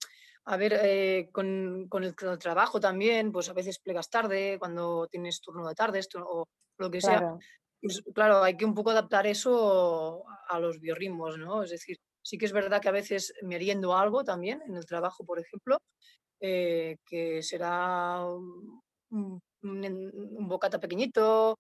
[0.45, 5.67] a ver, eh, con, el, trabajo también, pues a veces plegas tarde, cuando tienes turno
[5.67, 6.47] de tarde o
[6.79, 7.38] lo que sea.
[7.79, 11.62] Pues, claro, hay que un poco adaptar eso a los biorritmos, ¿no?
[11.62, 14.86] Es decir, sí que es verdad que a veces me meriendo algo también en el
[14.88, 15.77] trabajo, por ejemplo,
[16.39, 18.25] eh, que será
[19.13, 21.60] un, bocata pequeñito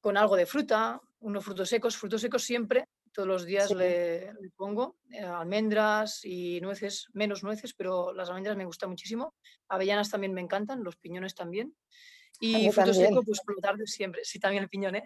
[0.00, 4.96] con algo de fruta, unos frutos secos, frutos secos siempre, todos los días le, pongo
[5.10, 9.34] eh, almendras y nueces, menos nueces, pero las almendras me gustan muchísimo,
[9.68, 11.74] avellanas también me encantan, los piñones también.
[12.40, 14.20] Y frutos secos, pues por la tarde siempre.
[14.24, 15.04] Sí, también el piñón, ¿eh?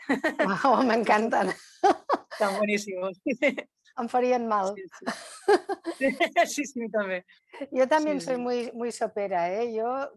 [0.84, 1.48] me encantan.
[2.30, 3.18] Están buenísimos.
[3.98, 4.74] Em farien mal.
[6.46, 7.24] Sí, sí, también.
[7.70, 9.74] Yo también soy muy, muy sopera, ¿eh?
[9.74, 10.10] Yo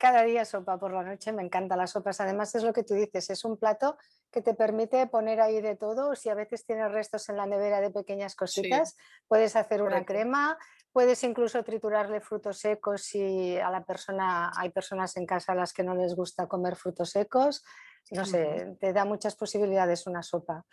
[0.00, 2.20] cada día sopa por la noche, me encantan las sopas.
[2.20, 3.98] Además es lo que tú dices, es un plato
[4.32, 6.16] que te permite poner ahí de todo.
[6.16, 8.96] Si a veces tienes restos en la nevera de pequeñas cositas,
[9.28, 10.58] puedes hacer una crema,
[10.92, 15.72] Puedes incluso triturarle frutos secos si a la persona, hay personas en casa a las
[15.72, 17.62] que no les gusta comer frutos secos.
[18.10, 20.66] No sé, te da muchas posibilidades una sopa.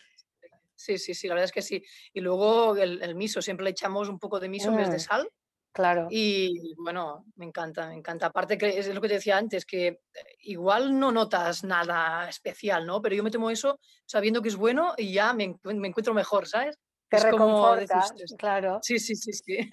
[0.73, 1.83] Sí, sí, sí, la verdad es que sí.
[2.13, 4.99] Y luego el, miso, siempre le echamos un poco de miso en vez de mm,
[4.99, 5.29] sal.
[5.71, 6.07] Claro.
[6.09, 8.27] Y bueno, me encanta, me encanta.
[8.27, 9.99] Aparte que es lo que te decía antes, que eh,
[10.39, 13.01] igual no notas nada especial, ¿no?
[13.01, 16.47] Pero yo me tomo eso sabiendo que es bueno y ya me, me encuentro mejor,
[16.47, 16.79] ¿sabes?
[17.09, 18.05] Te reconforta,
[18.37, 18.79] claro.
[18.81, 19.69] Sí, sí, sí, sí.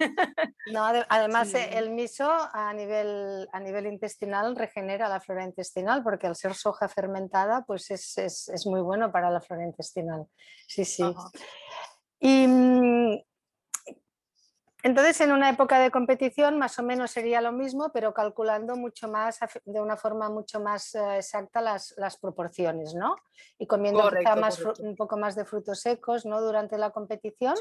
[0.71, 6.27] No, además eh, el miso a nivel, a nivel intestinal regenera la flora intestinal porque
[6.27, 10.27] al ser soja fermentada pues es, es, es muy bueno para la flora intestinal.
[10.65, 11.03] Sí, sí.
[12.19, 13.17] Y mm,
[14.85, 19.07] Entonces, en una época de competición más o menos sería lo mismo, pero calculando mucho
[19.07, 23.15] más, de una forma mucho más eh, exacta las, proporciones, ¿no?
[23.57, 24.07] Y comiendo
[24.39, 26.39] más, un poco más de frutos secos, ¿no?
[26.39, 27.55] Durante la competición.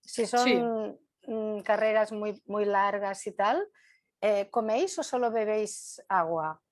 [0.00, 0.96] Si son
[1.26, 3.62] mm, carreras muy, muy largas y tal,
[4.22, 6.62] eh, ¿coméis o solo bebéis agua?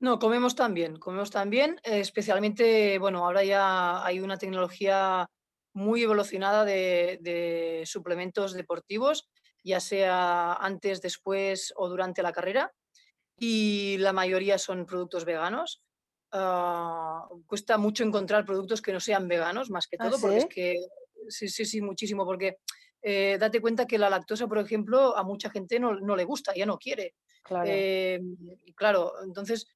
[0.00, 5.28] No, comemos también, comemos también, especialmente, bueno, ahora ya hay una tecnología
[5.74, 9.28] muy evolucionada de, suplementos deportivos,
[9.62, 12.72] ya sea antes, después o durante la carrera,
[13.36, 15.82] y la mayoría son productos veganos.
[16.30, 20.46] Ah, cuesta mucho encontrar productos que no sean veganos, más que ¿Ah, todo, porque es
[20.46, 20.76] que
[21.28, 22.56] sí, sí, sí, muchísimo, porque
[23.02, 26.66] eh, date cuenta que la lactosa, por ejemplo, a mucha gente no, le gusta, ya
[26.66, 27.14] no quiere.
[27.42, 27.68] Claro.
[27.68, 28.20] Eh,
[28.76, 29.66] claro, entonces,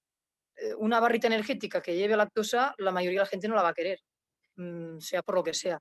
[0.57, 3.71] eh, una barrita energética que lleve lactosa, la mayoría de la gente no la va
[3.71, 4.01] a querer.
[4.57, 5.79] Mm, sea por lo que sea.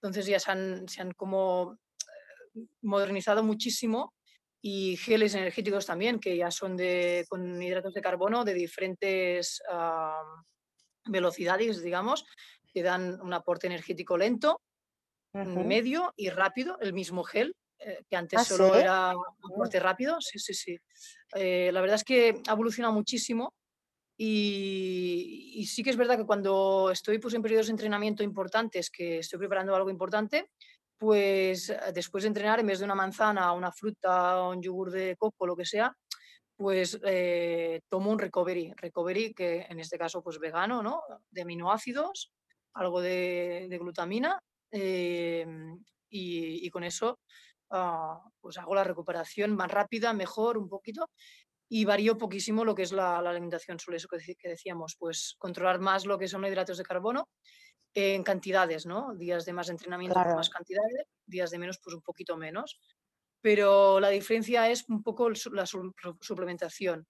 [0.00, 1.78] Entonces ya se han, se han como
[2.54, 4.14] eh, modernizado muchísimo
[4.60, 9.60] y geles energéticos también, que ya son de, con hidratos de carbono de diferentes
[11.04, 12.24] velocidades, digamos,
[12.72, 14.60] que dan un aporte energético lento,
[15.32, 20.20] medio y rápido, el mismo gel, eh, que antes ¿Ah, solo era un aporte rápido.
[20.20, 20.78] Sí, sí, sí.
[21.34, 23.52] Eh, la verdad es que ha evolucionado muchísimo
[24.24, 29.18] y, sí que es verdad que cuando estoy pues, en periodos de entrenamiento importantes, que
[29.18, 30.50] estoy preparando algo importante,
[30.96, 35.16] pues eh, después de entrenar, en vez de una manzana, una fruta, un yogur de
[35.16, 35.92] coco, lo que sea,
[36.54, 38.72] pues eh, tomo un recovery.
[38.76, 41.02] Recovery que en este caso pues vegano, ¿no?
[41.28, 42.32] De aminoácidos,
[42.74, 47.18] algo de, glutamina em, y, con eso
[47.70, 51.10] ah, pues hago la recuperación más rápida, mejor, un poquito
[51.74, 56.04] y varío poquísimo lo que es la, alimentación, sobre eso que, decíamos, pues controlar más
[56.04, 57.30] lo que son hidratos de carbono
[57.94, 59.14] en cantidades, ¿no?
[59.16, 62.78] Días de más entrenamiento, pues, más cantidades, días de menos, pues un poquito menos.
[63.40, 67.06] Pero la diferencia es un poco la suplementación,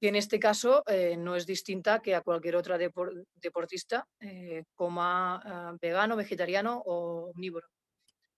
[0.00, 5.42] que en este caso eh, no es distinta que a cualquier otra deportista, eh, coma
[5.44, 7.68] ah, vegano, vegetariano o omnívoro.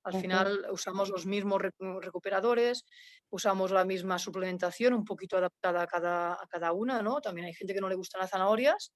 [0.03, 1.61] Al final usamos los mismos
[2.01, 2.85] recuperadores,
[3.29, 7.21] usamos la misma suplementación, un poquito adaptada a cada, a cada una, ¿no?
[7.21, 8.93] También hay gente que no le gustan las zanahorias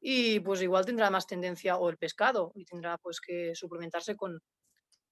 [0.00, 4.40] y pues igual tendrá más tendencia o el pescado y tendrá pues que suplementarse con,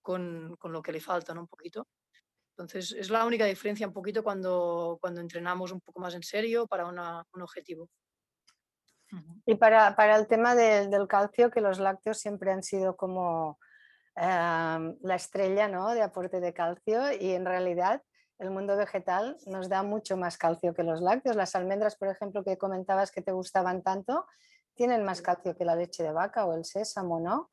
[0.00, 1.42] con, con lo que le falta, ¿no?
[1.42, 1.86] Un poquito.
[2.56, 6.66] Entonces es la única diferencia un poquito cuando, cuando entrenamos un poco más en serio
[6.66, 7.90] para una, un objetivo.
[9.44, 13.58] Y para, para el tema del calcio, que los lácteos siempre han sido como
[14.16, 15.92] la estrella ¿no?
[15.92, 18.02] de aporte de calcio y en realidad
[18.38, 21.36] el mundo vegetal nos da mucho más calcio que los lácteos.
[21.36, 24.26] Las almendras, por ejemplo, que comentabas que te gustaban tanto,
[24.74, 27.50] tienen más calcio que la leche de vaca o el sésamo, ¿no?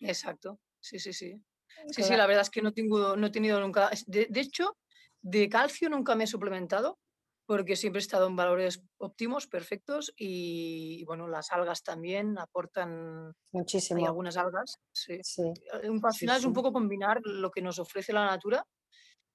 [0.00, 1.42] Exacto, sí, sí, sí.
[1.90, 4.76] Sí, sí, la verdad es que no, tengo, no he tenido nunca, de, de hecho,
[5.22, 6.98] de calcio nunca me he suplementado
[7.50, 13.98] porque siempre he estado en valores óptimos, perfectos y, bueno, las algas también aportan muchísimo.
[13.98, 15.20] Hay algunas algas, sí.
[15.72, 18.64] Al final es un poco combinar lo que nos ofrece la natura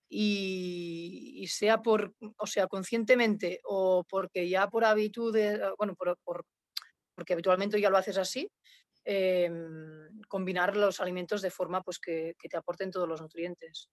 [0.10, 5.36] y, sea por, o sea, conscientemente o porque ya por habitud,
[5.78, 6.46] bueno, por,
[7.16, 8.50] porque habitualmente ya lo haces así,
[9.06, 13.90] em, combinar los alimentos de forma pues, que, te aporten todos los nutrientes.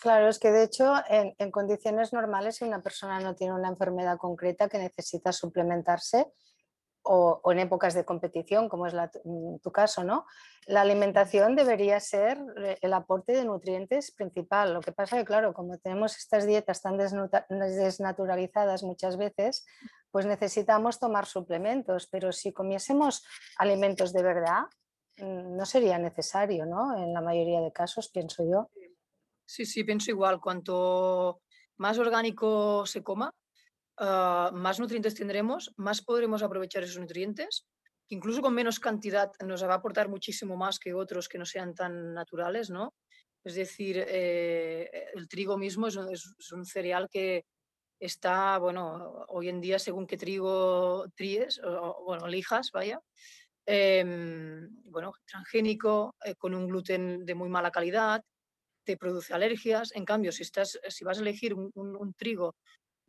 [0.00, 4.18] Claro, es que de hecho en, condiciones normales si una persona no tiene una enfermedad
[4.18, 6.26] concreta que necesita suplementarse
[7.02, 10.26] o, en épocas de competición, como es mm, tu caso, ¿no?
[10.66, 14.72] La alimentación debería ser eh, el aporte de nutrientes principal.
[14.74, 19.66] Lo que pasa es que, claro, como tenemos estas dietas tan desnaturalizadas muchas veces,
[20.10, 23.24] pues necesitamos tomar suplementos, pero si comiésemos
[23.58, 24.62] alimentos de verdad,
[25.18, 26.96] mm, no sería necesario, ¿no?
[26.96, 28.70] En la mayoría de casos, pienso yo.
[29.44, 30.40] Sí, sí, pienso igual.
[30.40, 31.42] Cuanto
[31.78, 33.34] más orgánico se coma,
[33.98, 37.66] ah, más nutrientes tendremos, más podremos aprovechar esos nutrientes.
[38.08, 41.74] Incluso con menos cantidad nos va a aportar muchísimo más que otros que no sean
[41.74, 42.94] tan naturales, ¿no?
[43.44, 45.96] Es decir, eh, el trigo mismo es,
[46.52, 47.44] un cereal que
[47.98, 53.00] está, bueno, hoy en día, según qué trigo tríes, o, bueno, elijas, vaya,
[53.66, 58.22] em, bueno, transgénico, eh, con un gluten de muy mala calidad,
[58.84, 59.92] te produce alergias.
[59.94, 62.56] En cambio, si, estás, si vas a elegir un, trigo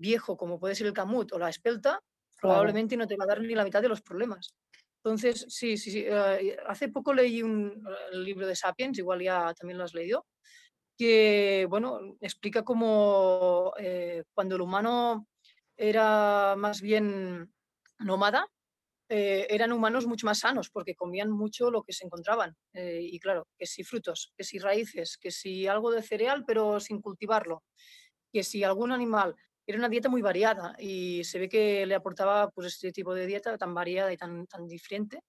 [0.09, 1.99] viejo como puede ser el camut o la espelta,
[2.41, 4.55] probablemente no te va a dar ni la mitad de los problemas.
[5.03, 6.05] Entonces, sí, sí, sí.
[6.07, 10.25] Eh, hace poco leí un el libro de Sapiens, igual ya también lo has leído,
[10.97, 15.27] que, bueno, explica cómo eh, cuando el humano
[15.77, 17.53] era más bien
[17.99, 18.47] nómada,
[19.09, 22.55] eh, eran humanos mucho más sanos porque comían mucho lo que se encontraban.
[22.73, 26.79] Eh, y claro, que si frutos, que si raíces, que si algo de cereal pero
[26.79, 27.63] sin cultivarlo,
[28.33, 29.35] que si algún animal.
[29.65, 33.25] Era una dieta muy variada y se ve que le aportaba pues, este tipo de
[33.25, 35.21] dieta tan variada y tan, tan diferente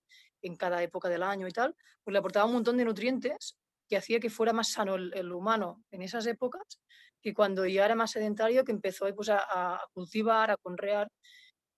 [0.43, 3.57] en cada época del año y tal, pues le aportaba un montón de nutrientes
[3.89, 6.80] que hacía que fuera más sano el, humano en esas épocas
[7.20, 11.09] que cuando ya era más sedentario, que empezó pues, a, cultivar, a conrear,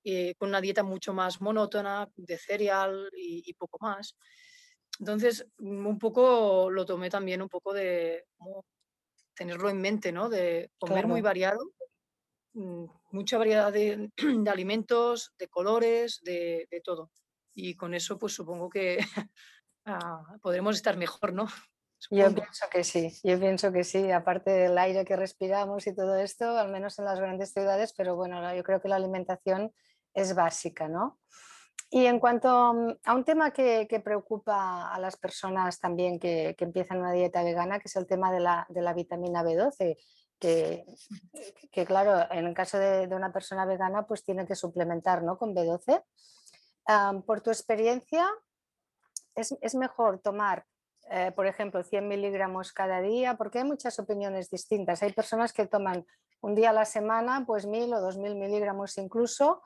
[0.03, 4.17] eh, con una dieta mucho más monótona, de cereal y, poco más.
[4.99, 8.25] Entonces, mm, un poco lo tomé también un poco de
[9.37, 10.29] tenerlo en mente, ¿no?
[10.29, 11.61] De comer muy variado,
[13.11, 14.11] mucha variedad de,
[14.51, 17.11] alimentos, de colores, de, de, todo.
[17.55, 18.99] Y con eso, pues supongo que
[19.85, 21.47] ah, podremos estar mejor, ¿no?
[22.11, 26.15] Yo pienso que sí, yo pienso que sí, aparte del aire que respiramos y todo
[26.17, 29.73] esto, al menos en las grandes ciudades, pero bueno, yo creo que la alimentación
[30.13, 31.19] es básica, ¿no?
[31.91, 36.99] Y en cuanto mm, a un tema que, preocupa a las personas también que, empiezan
[36.99, 39.97] una dieta vegana, que es el tema de la, vitamina B12,
[40.39, 40.85] que,
[41.73, 45.39] que, claro, en el caso de, una persona vegana, pues tiene que suplementar ¿no?
[45.39, 46.03] con B12.
[47.25, 48.29] por tu experiencia,
[49.35, 50.65] ¿es, ¿es, mejor tomar
[51.09, 55.03] eh, por ejemplo, 100 miligramos cada día, porque hay muchas opiniones distintas.
[55.03, 56.05] Hay personas que toman
[56.41, 59.63] un día a la semana, pues 1000 o 2000 miligramos incluso,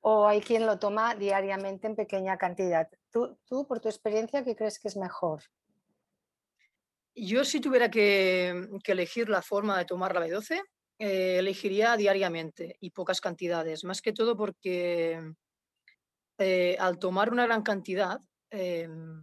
[0.00, 2.88] o hay quien lo toma diariamente en pequeña cantidad.
[3.12, 5.42] ¿Tú, tú por tu experiencia, qué crees que es mejor?
[7.14, 10.62] Yo si tuviera que, elegir la forma de tomar la B12,
[10.98, 15.20] eh, elegiría diariamente y pocas cantidades, más que todo porque
[16.38, 18.18] eh, al tomar una gran cantidad,
[18.50, 19.22] em,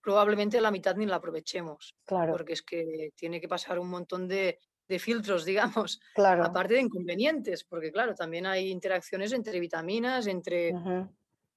[0.00, 1.94] probablemente la mitad ni la aprovechemos.
[2.04, 2.32] Claro.
[2.32, 4.58] Porque es que tiene que pasar un montón de,
[4.98, 5.44] filtros,
[5.84, 6.00] digamos.
[6.14, 6.44] Claro.
[6.44, 10.72] Aparte de inconvenientes, porque claro, también hay interacciones entre vitaminas, entre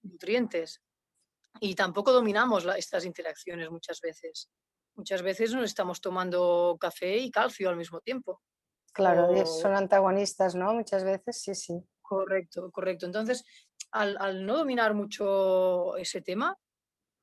[0.04, 0.82] nutrientes.
[1.60, 4.50] Y tampoco dominamos estas interacciones muchas veces.
[4.96, 8.42] Muchas veces nos estamos tomando café y calcio al mismo tiempo.
[8.94, 10.74] Claro, son antagonistas, ¿no?
[10.74, 11.82] Muchas veces, sí, sí.
[12.02, 13.06] Correcto, correcto.
[13.06, 13.46] Entonces,
[13.92, 16.58] al, al no dominar mucho ese tema,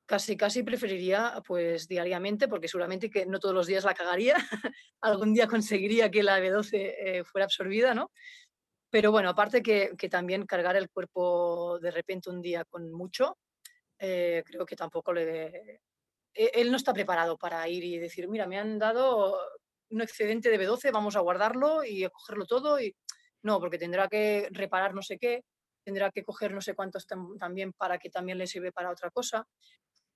[0.09, 4.33] casi casi preferiría pues diariamente, porque seguramente que no todos los días la cagaría,
[5.01, 8.09] algún día conseguiría que la B12 eh, fuera absorbida, ¿no?
[8.89, 13.37] Pero bueno, aparte que, también cargar el cuerpo de repente un día con mucho,
[13.99, 15.81] eh, creo que tampoco le...
[16.39, 19.37] E, él no está preparado para ir y decir, mira, me han dado
[19.89, 22.79] un excedente de B12, vamos a guardarlo y a cogerlo todo.
[22.79, 22.95] Y...
[23.43, 25.43] No, porque tendrá que reparar no sé qué,
[25.83, 27.05] tendrá que coger no sé cuántos
[27.37, 29.45] también para que también le sirve para otra cosa.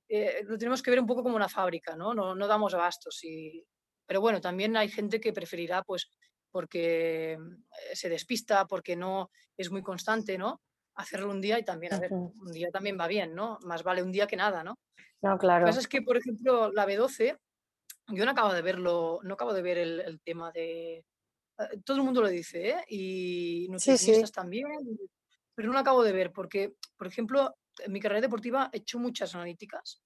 [0.08, 2.14] Eh, lo tenemos que ver un poco como una fábrica, ¿no?
[2.14, 3.22] No, no damos abastos.
[3.24, 3.66] Y,
[4.06, 6.10] pero bueno, también hay gente que preferirá, pues,
[6.52, 10.62] porque eh, se despista, porque no es muy constante, ¿no?
[10.96, 13.58] Hacerlo un día y también, a ver, un día también va bien, ¿no?
[13.64, 14.78] Más vale un día que nada, ¿no?
[15.22, 15.62] No, claro.
[15.62, 17.38] Lo que pasa es que, por ejemplo, la B12,
[18.10, 20.98] yo no acabo de verlo, no acabo de ver el, tema de...
[20.98, 22.86] Eh, todo el mundo lo dice, ¿eh?
[22.90, 24.68] Y nutricionistas también,
[25.56, 29.00] pero no lo acabo de ver porque, por ejemplo, en mi carrera deportiva he hecho
[29.00, 30.02] muchas analíticas,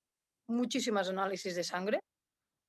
[0.47, 1.99] muchísimas análisis de sangre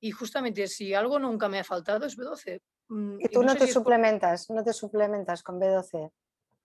[0.01, 2.61] y justamente si algo nunca me ha faltado es B12.
[2.89, 6.11] Mm, ¿Y tú no, te suplementas, no te suplementas con B12?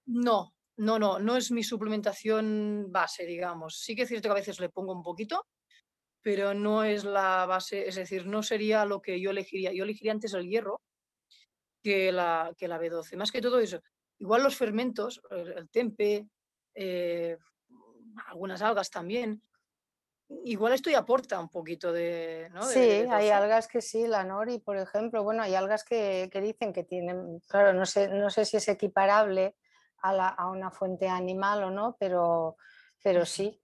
[0.06, 3.78] No, no, no, no es mi suplementación base, digamos.
[3.78, 5.46] Sí que es cierto que a veces le pongo un poquito,
[6.20, 9.72] pero no es la base, es decir, no sería lo que yo elegiría.
[9.72, 10.80] Yo elegiría antes el hierro
[11.82, 13.16] que la, que la B12.
[13.16, 13.80] Más que todo eso.
[14.18, 16.26] Igual los fermentos, el, tempe,
[16.74, 17.36] eh,
[18.26, 19.42] algunas algas también.
[20.44, 22.50] Igual esto ya aporta un poquito de...
[22.72, 25.22] sí, hay algas que sí, la nori, por ejemplo.
[25.22, 29.54] Bueno, hay algas que, dicen que tienen, claro, no sé, no sé si es equiparable
[30.04, 32.56] a, a una fuente animal o no, pero,
[33.02, 33.60] pero sí.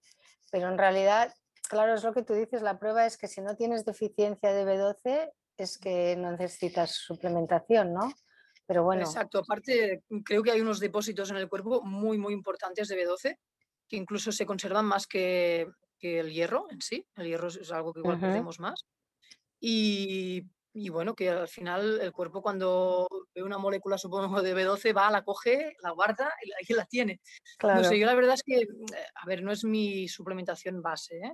[0.51, 1.33] Pero en realidad,
[1.69, 4.65] claro, es lo que tú dices, la prueba es que si no tienes deficiencia de
[4.65, 8.11] B12 es que no necesitas suplementación, ¿no?
[8.65, 9.03] Pero bueno.
[9.03, 13.37] Exacto, aparte creo que hay unos depósitos en el cuerpo muy, muy importantes de B12
[13.87, 15.67] que incluso se conservan más que,
[15.99, 17.05] el hierro en sí.
[17.15, 18.85] El hierro es algo que igual perdemos más.
[19.59, 20.43] Y,
[20.89, 25.23] bueno, que al final el cuerpo cuendo ve una molécula, supongo, de B12, va, la
[25.23, 27.19] coge, la guarda y ahí la tiene.
[27.57, 27.81] Claro.
[27.81, 28.65] No sé, yo la verdad es que,
[29.15, 31.33] a ver, no es mi suplementación base, ¿eh?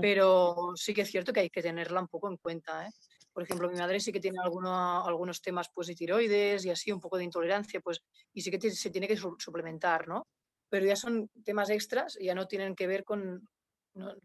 [0.00, 2.86] pero sí que es cierto que hay que tenerla un poco en cuenta.
[2.86, 2.90] ¿eh?
[3.32, 7.00] Por ejemplo, mi madre sí que tiene algunos temas pues, de tiroides y así, un
[7.00, 8.00] poco de intolerancia, pues,
[8.32, 10.26] y sí que se tiene que suplementar, ¿no?
[10.70, 13.46] pero ya son temas extras y ya no tienen que ver con,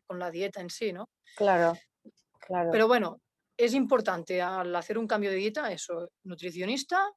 [0.05, 1.09] con la dieta en sí, ¿no?
[1.35, 1.73] Claro,
[2.39, 2.69] claro.
[2.71, 3.19] Pero bueno,
[3.57, 7.11] es importante al hacer un cambio de dieta eso, nutricionista,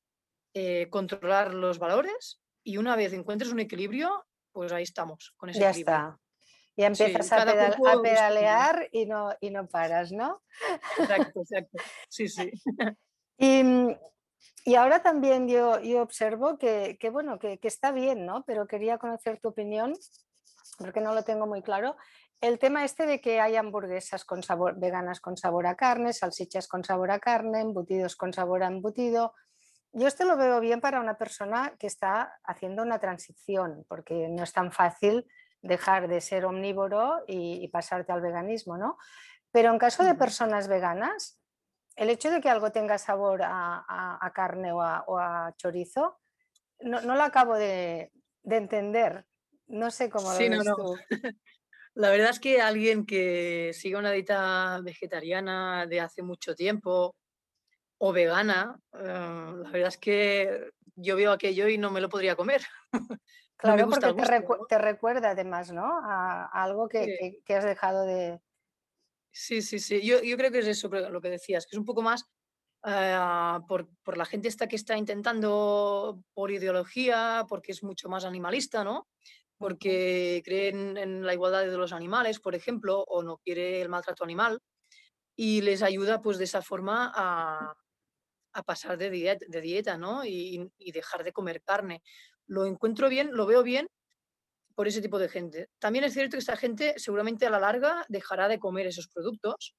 [0.55, 5.61] eh, controlar los valores y una vez encuentres un equilibrio, pues ahí estamos, con ese
[5.61, 5.97] ya equilibrio.
[5.97, 6.21] está.
[6.79, 7.45] Ya empiezas a,
[8.03, 10.43] pedalear y no, y no paras, ¿no?
[10.99, 11.79] Exacto, exacto.
[12.09, 12.51] Sí, sí.
[13.41, 13.93] Mm,
[14.65, 18.43] y, ahora también yo, yo observo que, bueno, que, está bien, ¿no?
[18.45, 19.95] Pero quería conocer tu opinión,
[20.77, 21.97] porque no lo tengo muy claro.
[22.41, 26.69] El tema este de que hay hamburguesas con sabor, veganas con sabor a carne, salchichas
[26.69, 29.35] con sabor a carne, embutidos con sabor a embutido.
[29.93, 34.45] Yo esto lo veo bien para una persona que está haciendo una transición, porque no
[34.45, 35.27] es tan fácil
[35.63, 38.99] dejar de ser omnívoro y, pasarte al veganismo, ¿no?
[39.51, 41.41] Pero en caso de personas veganas,
[41.97, 46.21] el hecho de que algo tenga sabor a, carne o a, chorizo,
[46.81, 48.13] no, lo acabo de,
[48.45, 49.27] entender.
[49.67, 50.97] No sé cómo lo ves tú.
[51.95, 57.17] La verdad es que alguien que siga una dieta vegetariana de hace mucho tiempo
[57.99, 62.37] o vegana, eh, la verdad es que yo veo aquello y no me lo podría
[62.37, 62.63] comer.
[63.59, 64.15] Claro, porque
[64.69, 65.85] te, recuerda además, ¿no?
[66.05, 68.41] A, algo que, has dejado de...
[69.33, 70.01] Sí, sí, sí.
[70.01, 72.25] Yo, creo que es eso lo que decías, que es un poco más
[72.85, 78.85] ah, por, la gente esta que está intentando por ideología, porque es mucho más animalista,
[78.85, 79.09] ¿no?
[79.59, 84.25] Porque creen en la igualdad de los animales, por ejemplo, o no quiere el maltrato
[84.25, 84.61] animal,
[85.37, 87.75] y les ayuda pues de esa forma a,
[88.65, 90.25] pasar de dieta, de dieta ¿no?
[90.25, 92.03] y, dejar de comer carne
[92.49, 93.89] lo encuentro bien, lo veo bien
[94.75, 95.69] por ese tipo de gente.
[95.79, 99.77] También es cierto que esta gente seguramente a la larga dejará de comer esos productos,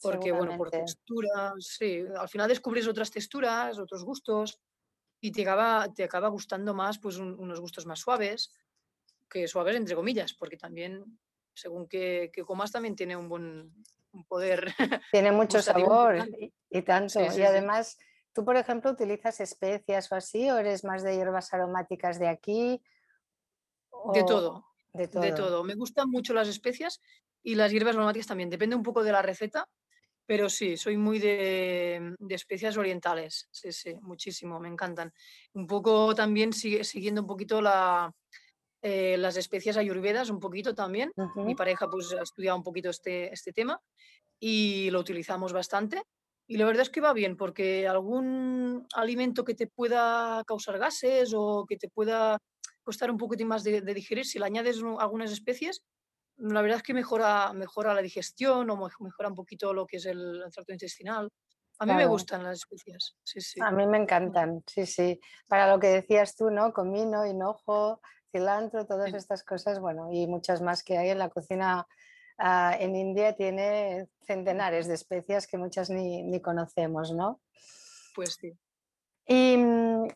[0.00, 4.58] porque bueno, por texturas, sí, al final descubres otras texturas, otros gustos
[5.20, 8.52] y te acaba, te acaba gustando más pues unos gustos más suaves,
[9.28, 11.18] que suaves entre comillas, porque también
[11.54, 13.72] según que, comas también tiene un buen
[14.28, 14.72] poder.
[15.12, 16.16] Tiene mucho sabor
[16.70, 17.20] y, tanto.
[17.20, 17.98] y además
[18.38, 22.80] ¿Tú, por ejemplo, utilizas especias o así, o eres más de hierbas aromáticas de aquí?
[24.14, 24.64] De todo.
[24.92, 25.64] De todo.
[25.64, 27.00] Me gustan mucho las especias
[27.42, 28.48] y las hierbas aromáticas también.
[28.48, 29.68] Depende un poco de la receta,
[30.24, 33.48] pero sí, soy muy de, especias orientales.
[33.50, 35.12] Sí, sí, muchísimo, me encantan.
[35.54, 38.14] Un poco también siguiendo un poquito la,
[38.82, 41.12] eh, las especias ayurvedas, un poquito también.
[41.36, 43.80] Mi pareja pues ha estudiado un poquito este, este tema
[44.40, 46.02] y lo utilizamos bastante.
[46.46, 51.32] Y la verdad es que va bien, porque algún alimento que te pueda causar gases
[51.34, 52.38] o que te pueda
[52.82, 55.82] costar un poquitín más de, digerir, si le añades algunas especies,
[56.38, 60.06] la verdad es que mejora, mejora la digestión o mejora un poquito lo que es
[60.06, 61.28] el, tracto intestinal.
[61.80, 63.60] A mí me gustan las especias, sí, sí.
[63.62, 65.20] A mí me encantan, sí, sí.
[65.46, 66.72] Para lo que decías tú, ¿no?
[66.72, 68.00] Comino, hinojo,
[68.30, 71.86] cilantro, todas estas cosas, bueno, y muchas más que hay en la cocina
[72.38, 77.40] Ah, en India tiene centenares de especias que muchas ni, conocemos, ¿no?
[78.14, 78.56] Pues sí.
[79.26, 80.06] Y mm,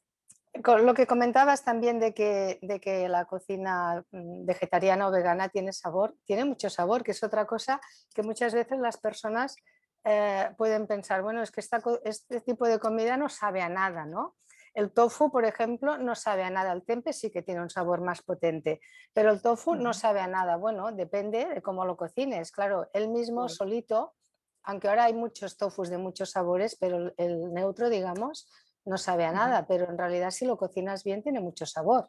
[0.63, 5.49] con lo que comentabas también de que, de que la cocina mm, vegetariana o vegana
[5.49, 7.81] tiene sabor, tiene mucho sabor, que es otra cosa
[8.15, 9.57] que muchas veces las personas
[10.05, 14.37] eh, pueden pensar, bueno, es que este tipo de comida no sabe a nada, ¿no?
[14.75, 16.73] El tofu, por ejemplo, no sabe a nada.
[16.73, 18.81] El tempe sí que tiene un sabor más potente,
[19.13, 20.57] pero el tofu no sabe a nada.
[20.57, 22.53] Bueno, depende de cómo lo cocines.
[22.53, 24.15] Claro, él mismo solito,
[24.63, 28.49] aunque ahora hay muchos tofus de muchos sabores, pero el neutro, digamos,
[28.85, 32.09] no sabe a nada, pero en realidad si lo cocinas bien tiene mucho sabor.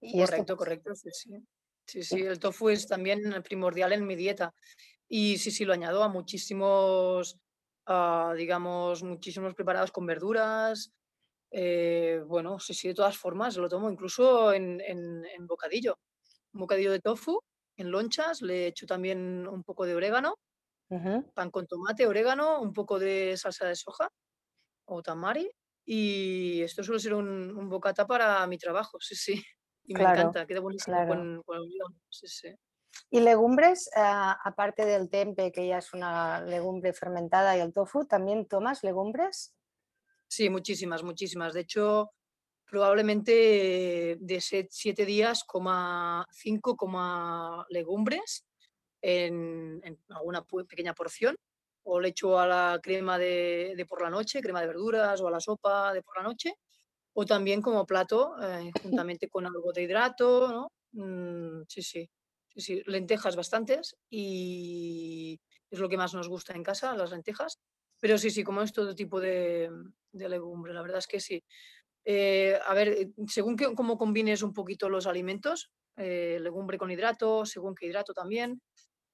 [0.00, 1.46] Y correcto, correcto, sí, sí.
[1.84, 4.54] Sí, sí, el tofu es también primordial en mi dieta.
[5.08, 7.38] Y sí, sí, lo añado a muchísimos,
[7.86, 10.92] ah, digamos, muchísimos preparados con verduras,
[11.52, 14.80] eh, bueno, sí, sí, de todas formas, lo tomo incluso en,
[15.40, 15.98] bocadillo.
[16.54, 17.40] Un bocadillo de tofu,
[17.76, 20.36] en lonchas, le echo también un poco de orégano,
[21.34, 24.08] pan con tomate, orégano, un poco de salsa de soja
[24.86, 25.50] o tamari.
[25.84, 29.34] Y esto suele ser un, bocata para mi trabajo, sí, sí.
[29.84, 32.54] Y me encanta, queda buenísimo con, con, el guion, sí, sí.
[33.10, 38.06] ¿Y legumbres, ah, aparte del tempe, que ya es una legumbre fermentada, y el tofu,
[38.06, 39.52] también tomas legumbres?
[40.34, 41.52] Sí, muchísimas, muchísimas.
[41.52, 42.10] De hecho,
[42.64, 48.46] probablemente de siete días coma cinco coma legumbres
[49.02, 51.36] en, alguna pequeña porción
[51.84, 55.30] o le echo a la crema de, por la noche, crema de verduras o a
[55.30, 56.54] la sopa de por la noche
[57.12, 60.68] o también como plato eh, juntamente con algo de hidrato, ¿no?
[60.92, 62.08] Mm, sí, sí,
[62.54, 65.38] sí, sí, lentejas bastantes y
[65.70, 67.58] es lo que más nos gusta en casa, las lentejas.
[68.02, 69.70] Pero sí, sí, como es todo tipo de,
[70.10, 71.44] de legumbre, la verdad es que sí.
[72.04, 76.90] Eh, a ver, eh, según que, cómo combines un poquito los alimentos, eh, legumbre con
[76.90, 78.60] hidrato, según qué hidrato también,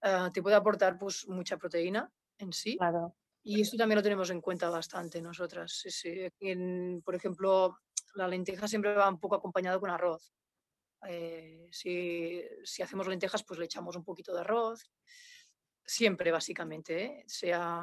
[0.01, 2.79] ah, te puede aportar pues mucha proteína en sí.
[2.79, 3.15] Claro.
[3.43, 5.71] Y esto también lo tenemos en cuenta bastante nosotras.
[5.71, 6.31] Sí, sí.
[7.05, 7.81] por ejemplo,
[8.15, 10.33] la lenteja siempre va un poco acompañado con arroz.
[11.07, 14.91] Eh, si, si, hacemos lentejas, pues le echamos un poquito de arroz
[15.89, 17.25] siempre básicamente, ¿eh?
[17.27, 17.83] sea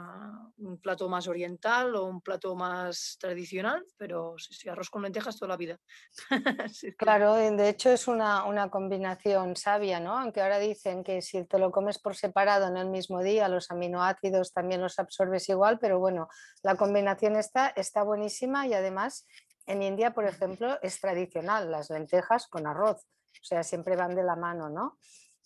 [0.57, 5.49] un plato más oriental o un plato más tradicional, pero sí, arroz con lentejas toda
[5.49, 5.79] la vida.
[6.97, 10.19] claro, de hecho es una, una, combinación sabia, ¿no?
[10.19, 13.71] Aunque ahora dicen que si te lo comes por separado en el mismo día, los
[13.71, 16.27] aminoácidos también los absorbes igual, pero bueno,
[16.61, 19.25] la combinación está, está buenísima y además
[19.65, 24.23] en India, por ejemplo, es tradicional las lentejas con arroz, o sea, siempre van de
[24.23, 24.99] la mano, ¿no?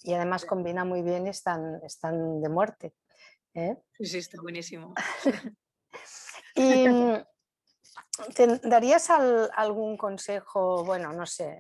[0.04, 2.93] Y además combina muy bien y están, están de muerte.
[3.54, 3.78] ¿eh?
[3.97, 4.93] Sí, sí, está buenísimo.
[6.56, 7.24] y mm,
[8.36, 11.60] ¿te darías algún consejo, bueno, no sé,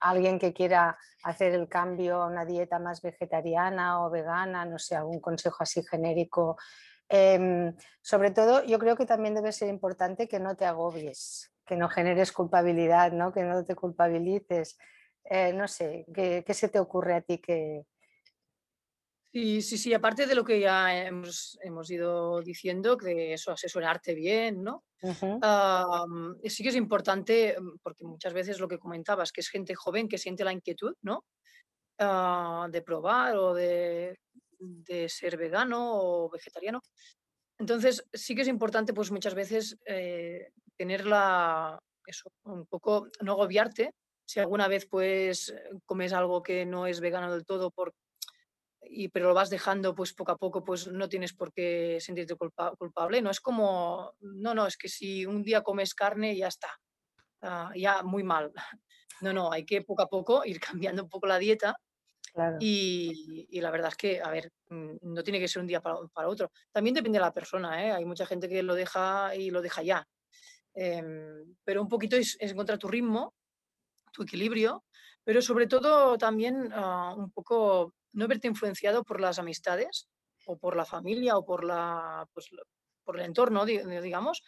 [0.00, 4.96] alguien que quiera hacer el cambio a una dieta más vegetariana o vegana, no sé,
[4.96, 6.56] algún consejo así genérico?
[7.08, 11.74] Em, sobre todo, yo creo que también debe ser importante que no te agobies, que
[11.74, 13.32] no generes culpabilidad, ¿no?
[13.32, 14.78] que no te culpabilices.
[15.24, 17.84] Eh, no sé, ¿qué, se te ocurre a ti que...
[19.32, 21.56] Sí, sí, sí, aparte de lo que ya hemos,
[21.88, 24.84] ido diciendo, que eso, asesorarte bien, ¿no?
[25.00, 30.08] sí que es importante, mm, porque muchas veces lo que comentabas, que es gente joven
[30.08, 31.24] que siente la inquietud, ¿no?
[32.02, 34.18] Ah, de probar o de,
[35.08, 36.80] ser vegano o vegetariano.
[37.58, 43.92] Entonces, sí que es importante, pues muchas veces, eh, tenerla, eso, un poco, no agobiarte,
[44.30, 45.52] si alguna vez pues
[45.84, 47.96] comes algo que no es vegano del todo por,
[48.80, 52.36] y, pero lo vas dejando pues poco a poco, pues no tienes por qué sentirte
[52.36, 53.22] culpable.
[53.22, 56.68] No es como, no, no, es que si un día comes carne ya está,
[57.42, 58.52] ah, ya muy mal.
[59.22, 61.76] No, no, hay que poco a poco ir cambiando un poco la dieta.
[62.58, 65.82] Y, y, la verdad es que, a ver, mm, no tiene que ser un día
[65.82, 66.50] para, para otro.
[66.72, 67.92] También depende de la persona, ¿eh?
[67.92, 70.08] Hay mucha gente que lo deja y lo deja ya.
[70.72, 73.34] Em, pero un poquito es, es encontrar tu ritmo
[74.20, 74.84] tu equilibrio,
[75.24, 80.08] pero sobre todo también ah, un poco no verte influenciado por las amistades
[80.46, 82.50] o por la familia o por, la, pues,
[83.02, 84.42] por el entorno, digamos,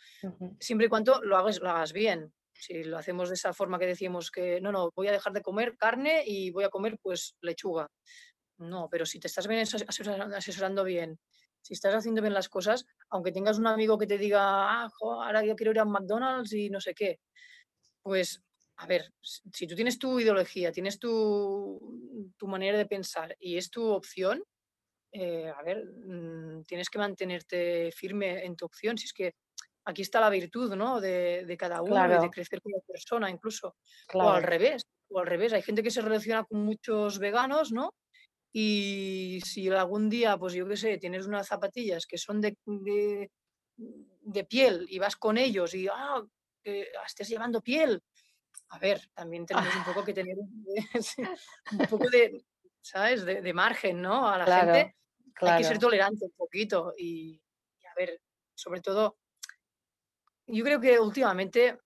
[0.61, 2.33] siempre y cuando lo hagas, lo hagas bien.
[2.55, 5.41] Si lo hacemos de esa forma que decíamos que no, no, voy a dejar de
[5.41, 7.89] comer carne y voy a comer pues lechuga.
[8.59, 11.19] No, pero si te estás bien asesorando bien,
[11.63, 15.45] si estás haciendo bien las cosas, aunque tengas un amigo que te diga, ah, ahora
[15.45, 17.19] yo quiero ir a McDonald's y no sé qué,
[18.03, 18.43] pues
[18.77, 23.71] a ver, si tú tienes tu ideología, tienes tu, tu manera de pensar y es
[23.71, 24.43] tu opción,
[25.13, 28.97] eh, a ver, mm, tienes que mantenerte firme en tu opción.
[28.97, 29.35] Si es que
[29.85, 31.01] aquí está la virtud, ¿no?
[31.01, 33.77] De, de cada uno y de crecer como persona, incluso.
[34.15, 35.53] O al revés, o al revés.
[35.53, 37.95] Hay gente que se relaciona con muchos veganos, ¿no?
[38.55, 43.31] Y si algún día, pues yo qué sé, tienes unas zapatillas que son de, de,
[43.77, 46.23] de piel y vas con ellos y, ah,
[47.07, 48.03] estés llevando piel,
[48.73, 50.65] a ver, también tenemos un poco que tener un,
[51.91, 52.43] poco de,
[52.81, 53.25] ¿sabes?
[53.25, 54.27] De, margen, ¿no?
[54.27, 54.97] A la gente
[55.37, 57.39] hay que ser tolerante un poquito y,
[57.87, 58.19] a ver,
[58.55, 59.19] sobre todo,
[60.47, 61.79] yo creo que últimamente,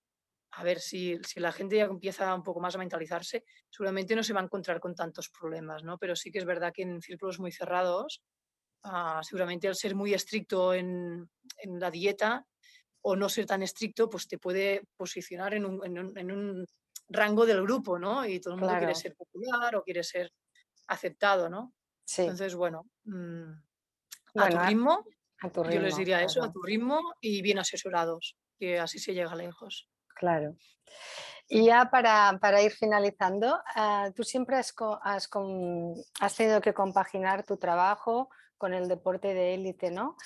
[0.52, 4.22] a ver, si, si, la gente ya empieza un poco más a mentalizarse, seguramente no
[4.22, 5.98] se va a encontrar con tantos problemas, ¿no?
[5.98, 8.22] Pero sí que es verdad que en círculos muy cerrados,
[8.84, 11.28] ah, seguramente al ser muy estricto en,
[11.58, 12.46] en la dieta,
[13.08, 16.66] o no ser tan estricto, pues te puede posicionar en un,
[17.08, 18.26] rango del grupo, ¿no?
[18.26, 20.32] Y todo el mundo quiere ser popular o quiere ser
[20.88, 21.72] aceptado, ¿no?
[22.04, 22.22] Sí.
[22.22, 23.52] Entonces, bueno, mm,
[24.34, 25.04] a tu ritmo,
[25.54, 29.88] yo les diría eso, a tu ritmo y bien asesorados, que así se llega lejos.
[30.08, 30.56] Claro.
[31.46, 35.30] Y ya para, ir finalizando, ah, tú siempre has, has,
[36.20, 40.16] has, tenido que compaginar tu trabajo con el deporte de élite, ¿no?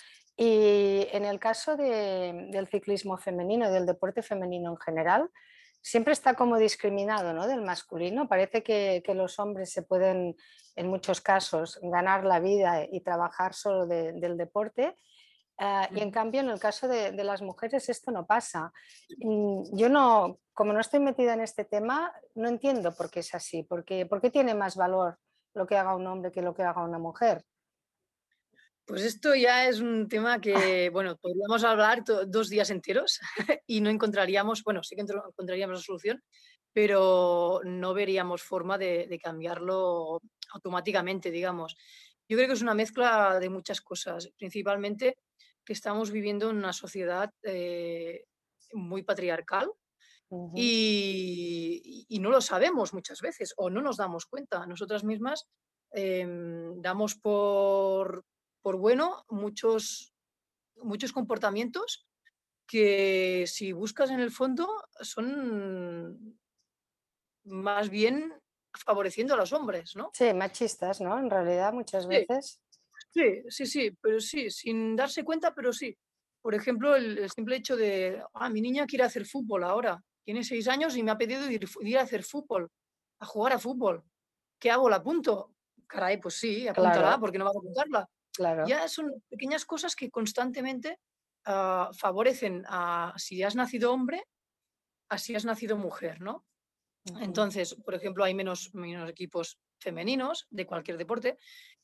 [0.42, 5.30] Y en el caso del ciclismo femenino, del deporte femenino en general,
[5.82, 7.46] siempre está como discriminado ¿no?
[7.46, 8.26] del masculino.
[8.26, 10.34] Parece que, los hombres se pueden,
[10.76, 14.96] en muchos casos, ganar la vida y trabajar solo del deporte.
[15.58, 18.72] Ah, y en cambio, en el caso de, las mujeres esto no pasa.
[19.18, 23.34] Mm, yo no, como no estoy metida en este tema, no entiendo por qué es
[23.34, 23.62] así.
[23.62, 25.18] ¿Por qué, por qué tiene más valor
[25.52, 27.44] lo que haga un hombre que lo que haga una mujer?
[28.90, 30.50] Pues esto ya es un tema que,
[30.92, 33.20] bueno, podríamos hablar dos días enteros
[33.68, 36.24] y no encontraríamos, bueno, sí que encontraríamos la solución,
[36.72, 40.20] pero no veríamos forma de, cambiarlo
[40.52, 41.76] automáticamente, digamos.
[42.28, 45.18] Yo creo que es una mezcla de muchas cosas, principalmente
[45.64, 48.24] que estamos viviendo en una sociedad eh,
[48.72, 49.70] muy patriarcal
[50.56, 54.66] y, no lo sabemos muchas veces o no nos damos cuenta.
[54.66, 55.46] Nosotras mismas
[55.92, 58.24] em, damos por,
[58.62, 60.12] por bueno muchos,
[60.76, 62.06] muchos comportamientos
[62.66, 64.68] que si buscas en el fondo
[65.00, 66.38] son
[67.44, 68.32] más bien
[68.72, 70.10] favoreciendo a los hombres, ¿no?
[70.14, 71.18] Sí, machistas, ¿no?
[71.18, 72.60] En realidad, muchas veces.
[73.12, 75.96] Sí, sí, sí, pero sí, sin darse cuenta, pero sí.
[76.40, 80.68] Por ejemplo, el, simple hecho de, ah, mi niña quiere hacer fútbol ahora, tiene seis
[80.68, 82.70] años y me ha pedido ir, a hacer fútbol,
[83.18, 84.04] a jugar a fútbol.
[84.58, 84.88] ¿Qué hago?
[84.88, 85.54] ¿La apunto?
[85.86, 88.08] Caray, pues sí, apúntala, porque no vas a apuntarla.
[88.40, 88.66] Claro.
[88.66, 90.98] Ya son pequeñas cosas que constantemente
[91.44, 94.24] ah, favorecen a si has nacido hombre,
[95.10, 96.46] así has nacido mujer, ¿no?
[97.20, 101.36] Entonces, por ejemplo, hay menos, menos equipos femeninos de cualquier deporte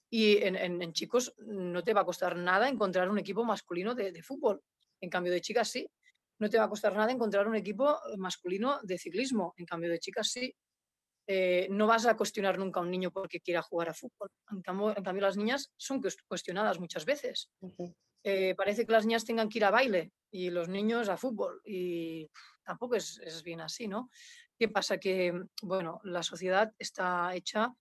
[0.08, 4.62] y en, chicos no te va a costar nada encontrar un equipo masculino de, fútbol.
[5.02, 5.86] En cambio de chicas sí.
[6.38, 9.52] No te va a costar nada encontrar un equipo masculino de ciclismo.
[9.58, 10.54] En cambio de chicas sí.
[11.28, 14.30] Eh, no vas a cuestionar nunca a un niño porque quiera jugar a fútbol.
[14.50, 17.50] En cambio, las niñas son cuestionadas muchas veces.
[18.22, 21.60] Eh, parece que las niñas tengan que ir a baile y los niños a fútbol.
[21.64, 22.28] Y
[22.64, 24.10] tampoco es, es bien así, ¿no?
[24.58, 24.98] ¿Qué pasa?
[24.98, 27.74] Que, bueno, la sociedad está hecha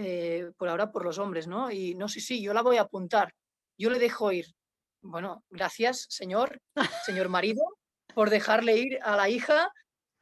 [0.00, 1.72] eh, por ahora por los hombres, ¿no?
[1.72, 3.34] Y no sé si yo la voy a apuntar,
[3.76, 4.46] yo le dejo ir.
[5.02, 6.60] Bueno, gracias, señor,
[7.04, 7.62] señor marido,
[8.14, 9.72] por dejarle ir a la hija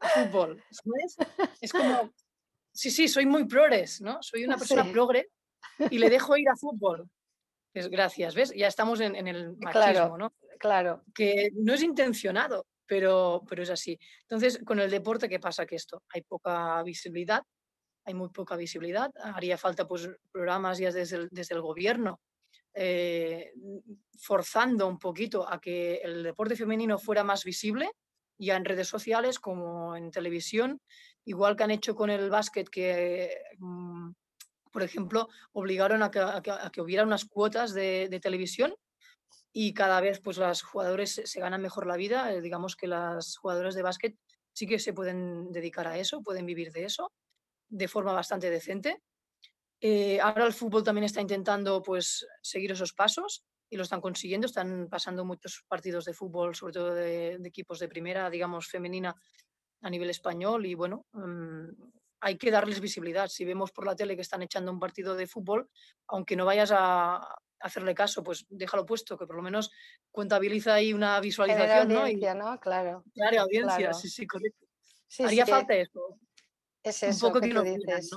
[0.00, 0.64] a fútbol.
[1.60, 2.10] Es como,
[2.76, 4.22] sí, sí, soy muy progres, ¿no?
[4.22, 5.28] Soy una persona progre
[5.90, 7.08] y le dejo ir a fútbol.
[7.74, 8.52] Es gracias, ¿ves?
[8.54, 10.32] Ya estamos en, el machismo, ¿no?
[10.58, 11.02] Claro.
[11.14, 13.98] Que no es intencionado, pero, pero es así.
[14.22, 15.66] Entonces, con el deporte, ¿qué pasa?
[15.66, 17.42] Que esto, hay poca visibilidad,
[18.04, 19.10] hay muy poca visibilidad.
[19.22, 22.20] Haría falta pues, programas ya desde el, desde el gobierno
[22.78, 23.54] eh,
[24.18, 27.90] forzando un poquito a que el deporte femenino fuera más visible,
[28.38, 30.82] ya en redes sociales como en televisión,
[31.26, 34.10] igual que han hecho con el básquet, que, mm,
[34.72, 38.74] por ejemplo, obligaron a que, hubiera unas cuotas de, de, televisión
[39.52, 42.32] y cada vez pues, los jugadores se ganan mejor la vida.
[42.32, 44.16] Eh, digamos que las jugadoras de básquet
[44.52, 47.12] sí que se pueden dedicar a eso, pueden vivir de eso
[47.68, 49.02] de forma bastante decente.
[49.80, 54.46] Eh, ahora el fútbol también está intentando pues, seguir esos pasos y lo están consiguiendo.
[54.46, 59.14] Están pasando muchos partidos de fútbol, sobre todo de, equipos de primera, digamos, femenina
[59.86, 60.66] a nivel español.
[60.66, 61.68] Y bueno, mm,
[62.20, 63.28] hay que darles visibilidad.
[63.28, 65.70] Si vemos por la tele que están echando un partido de fútbol,
[66.08, 67.20] aunque no vayas a
[67.60, 69.70] hacerle caso, pues déjalo puesto, que por lo menos
[70.10, 71.92] contabiliza ahí una visualización.
[71.92, 72.58] Audiencia, ¿no?
[72.58, 73.04] Claro.
[73.14, 74.66] Claro, audiencia, sí, sí, correcto.
[75.20, 76.18] Haría falta eso.
[76.82, 78.10] Es eso que, tú dices.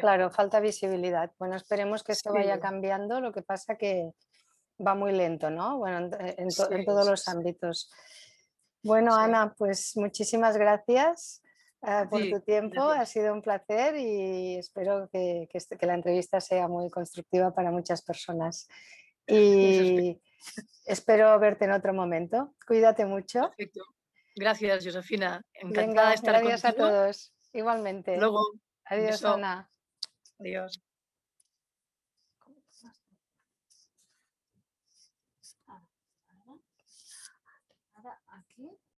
[0.00, 1.30] Claro, falta visibilidad.
[1.38, 3.20] Bueno, esperemos que se vaya cambiando.
[3.20, 4.10] Lo que pasa que
[4.84, 5.78] va muy lento, ¿no?
[5.78, 7.90] Bueno, en, todos los ámbitos.
[8.82, 11.42] Bueno, Ana, pues muchísimas gracias
[11.86, 12.82] eh, por tu tiempo.
[12.82, 17.70] Ha sido un placer y espero que, este, que, la entrevista sea muy constructiva para
[17.70, 18.68] muchas personas.
[19.26, 20.20] Y
[20.86, 22.54] espero verte en otro momento.
[22.66, 23.42] Cuídate mucho.
[23.56, 23.84] Perfecto.
[24.34, 25.42] Gracias, Josefina.
[25.54, 27.34] Encantada de estar Gracias a todos.
[27.52, 28.16] Igualmente.
[28.16, 28.40] Luego.
[28.84, 29.70] Adiós, Ana.
[30.38, 30.80] Adiós.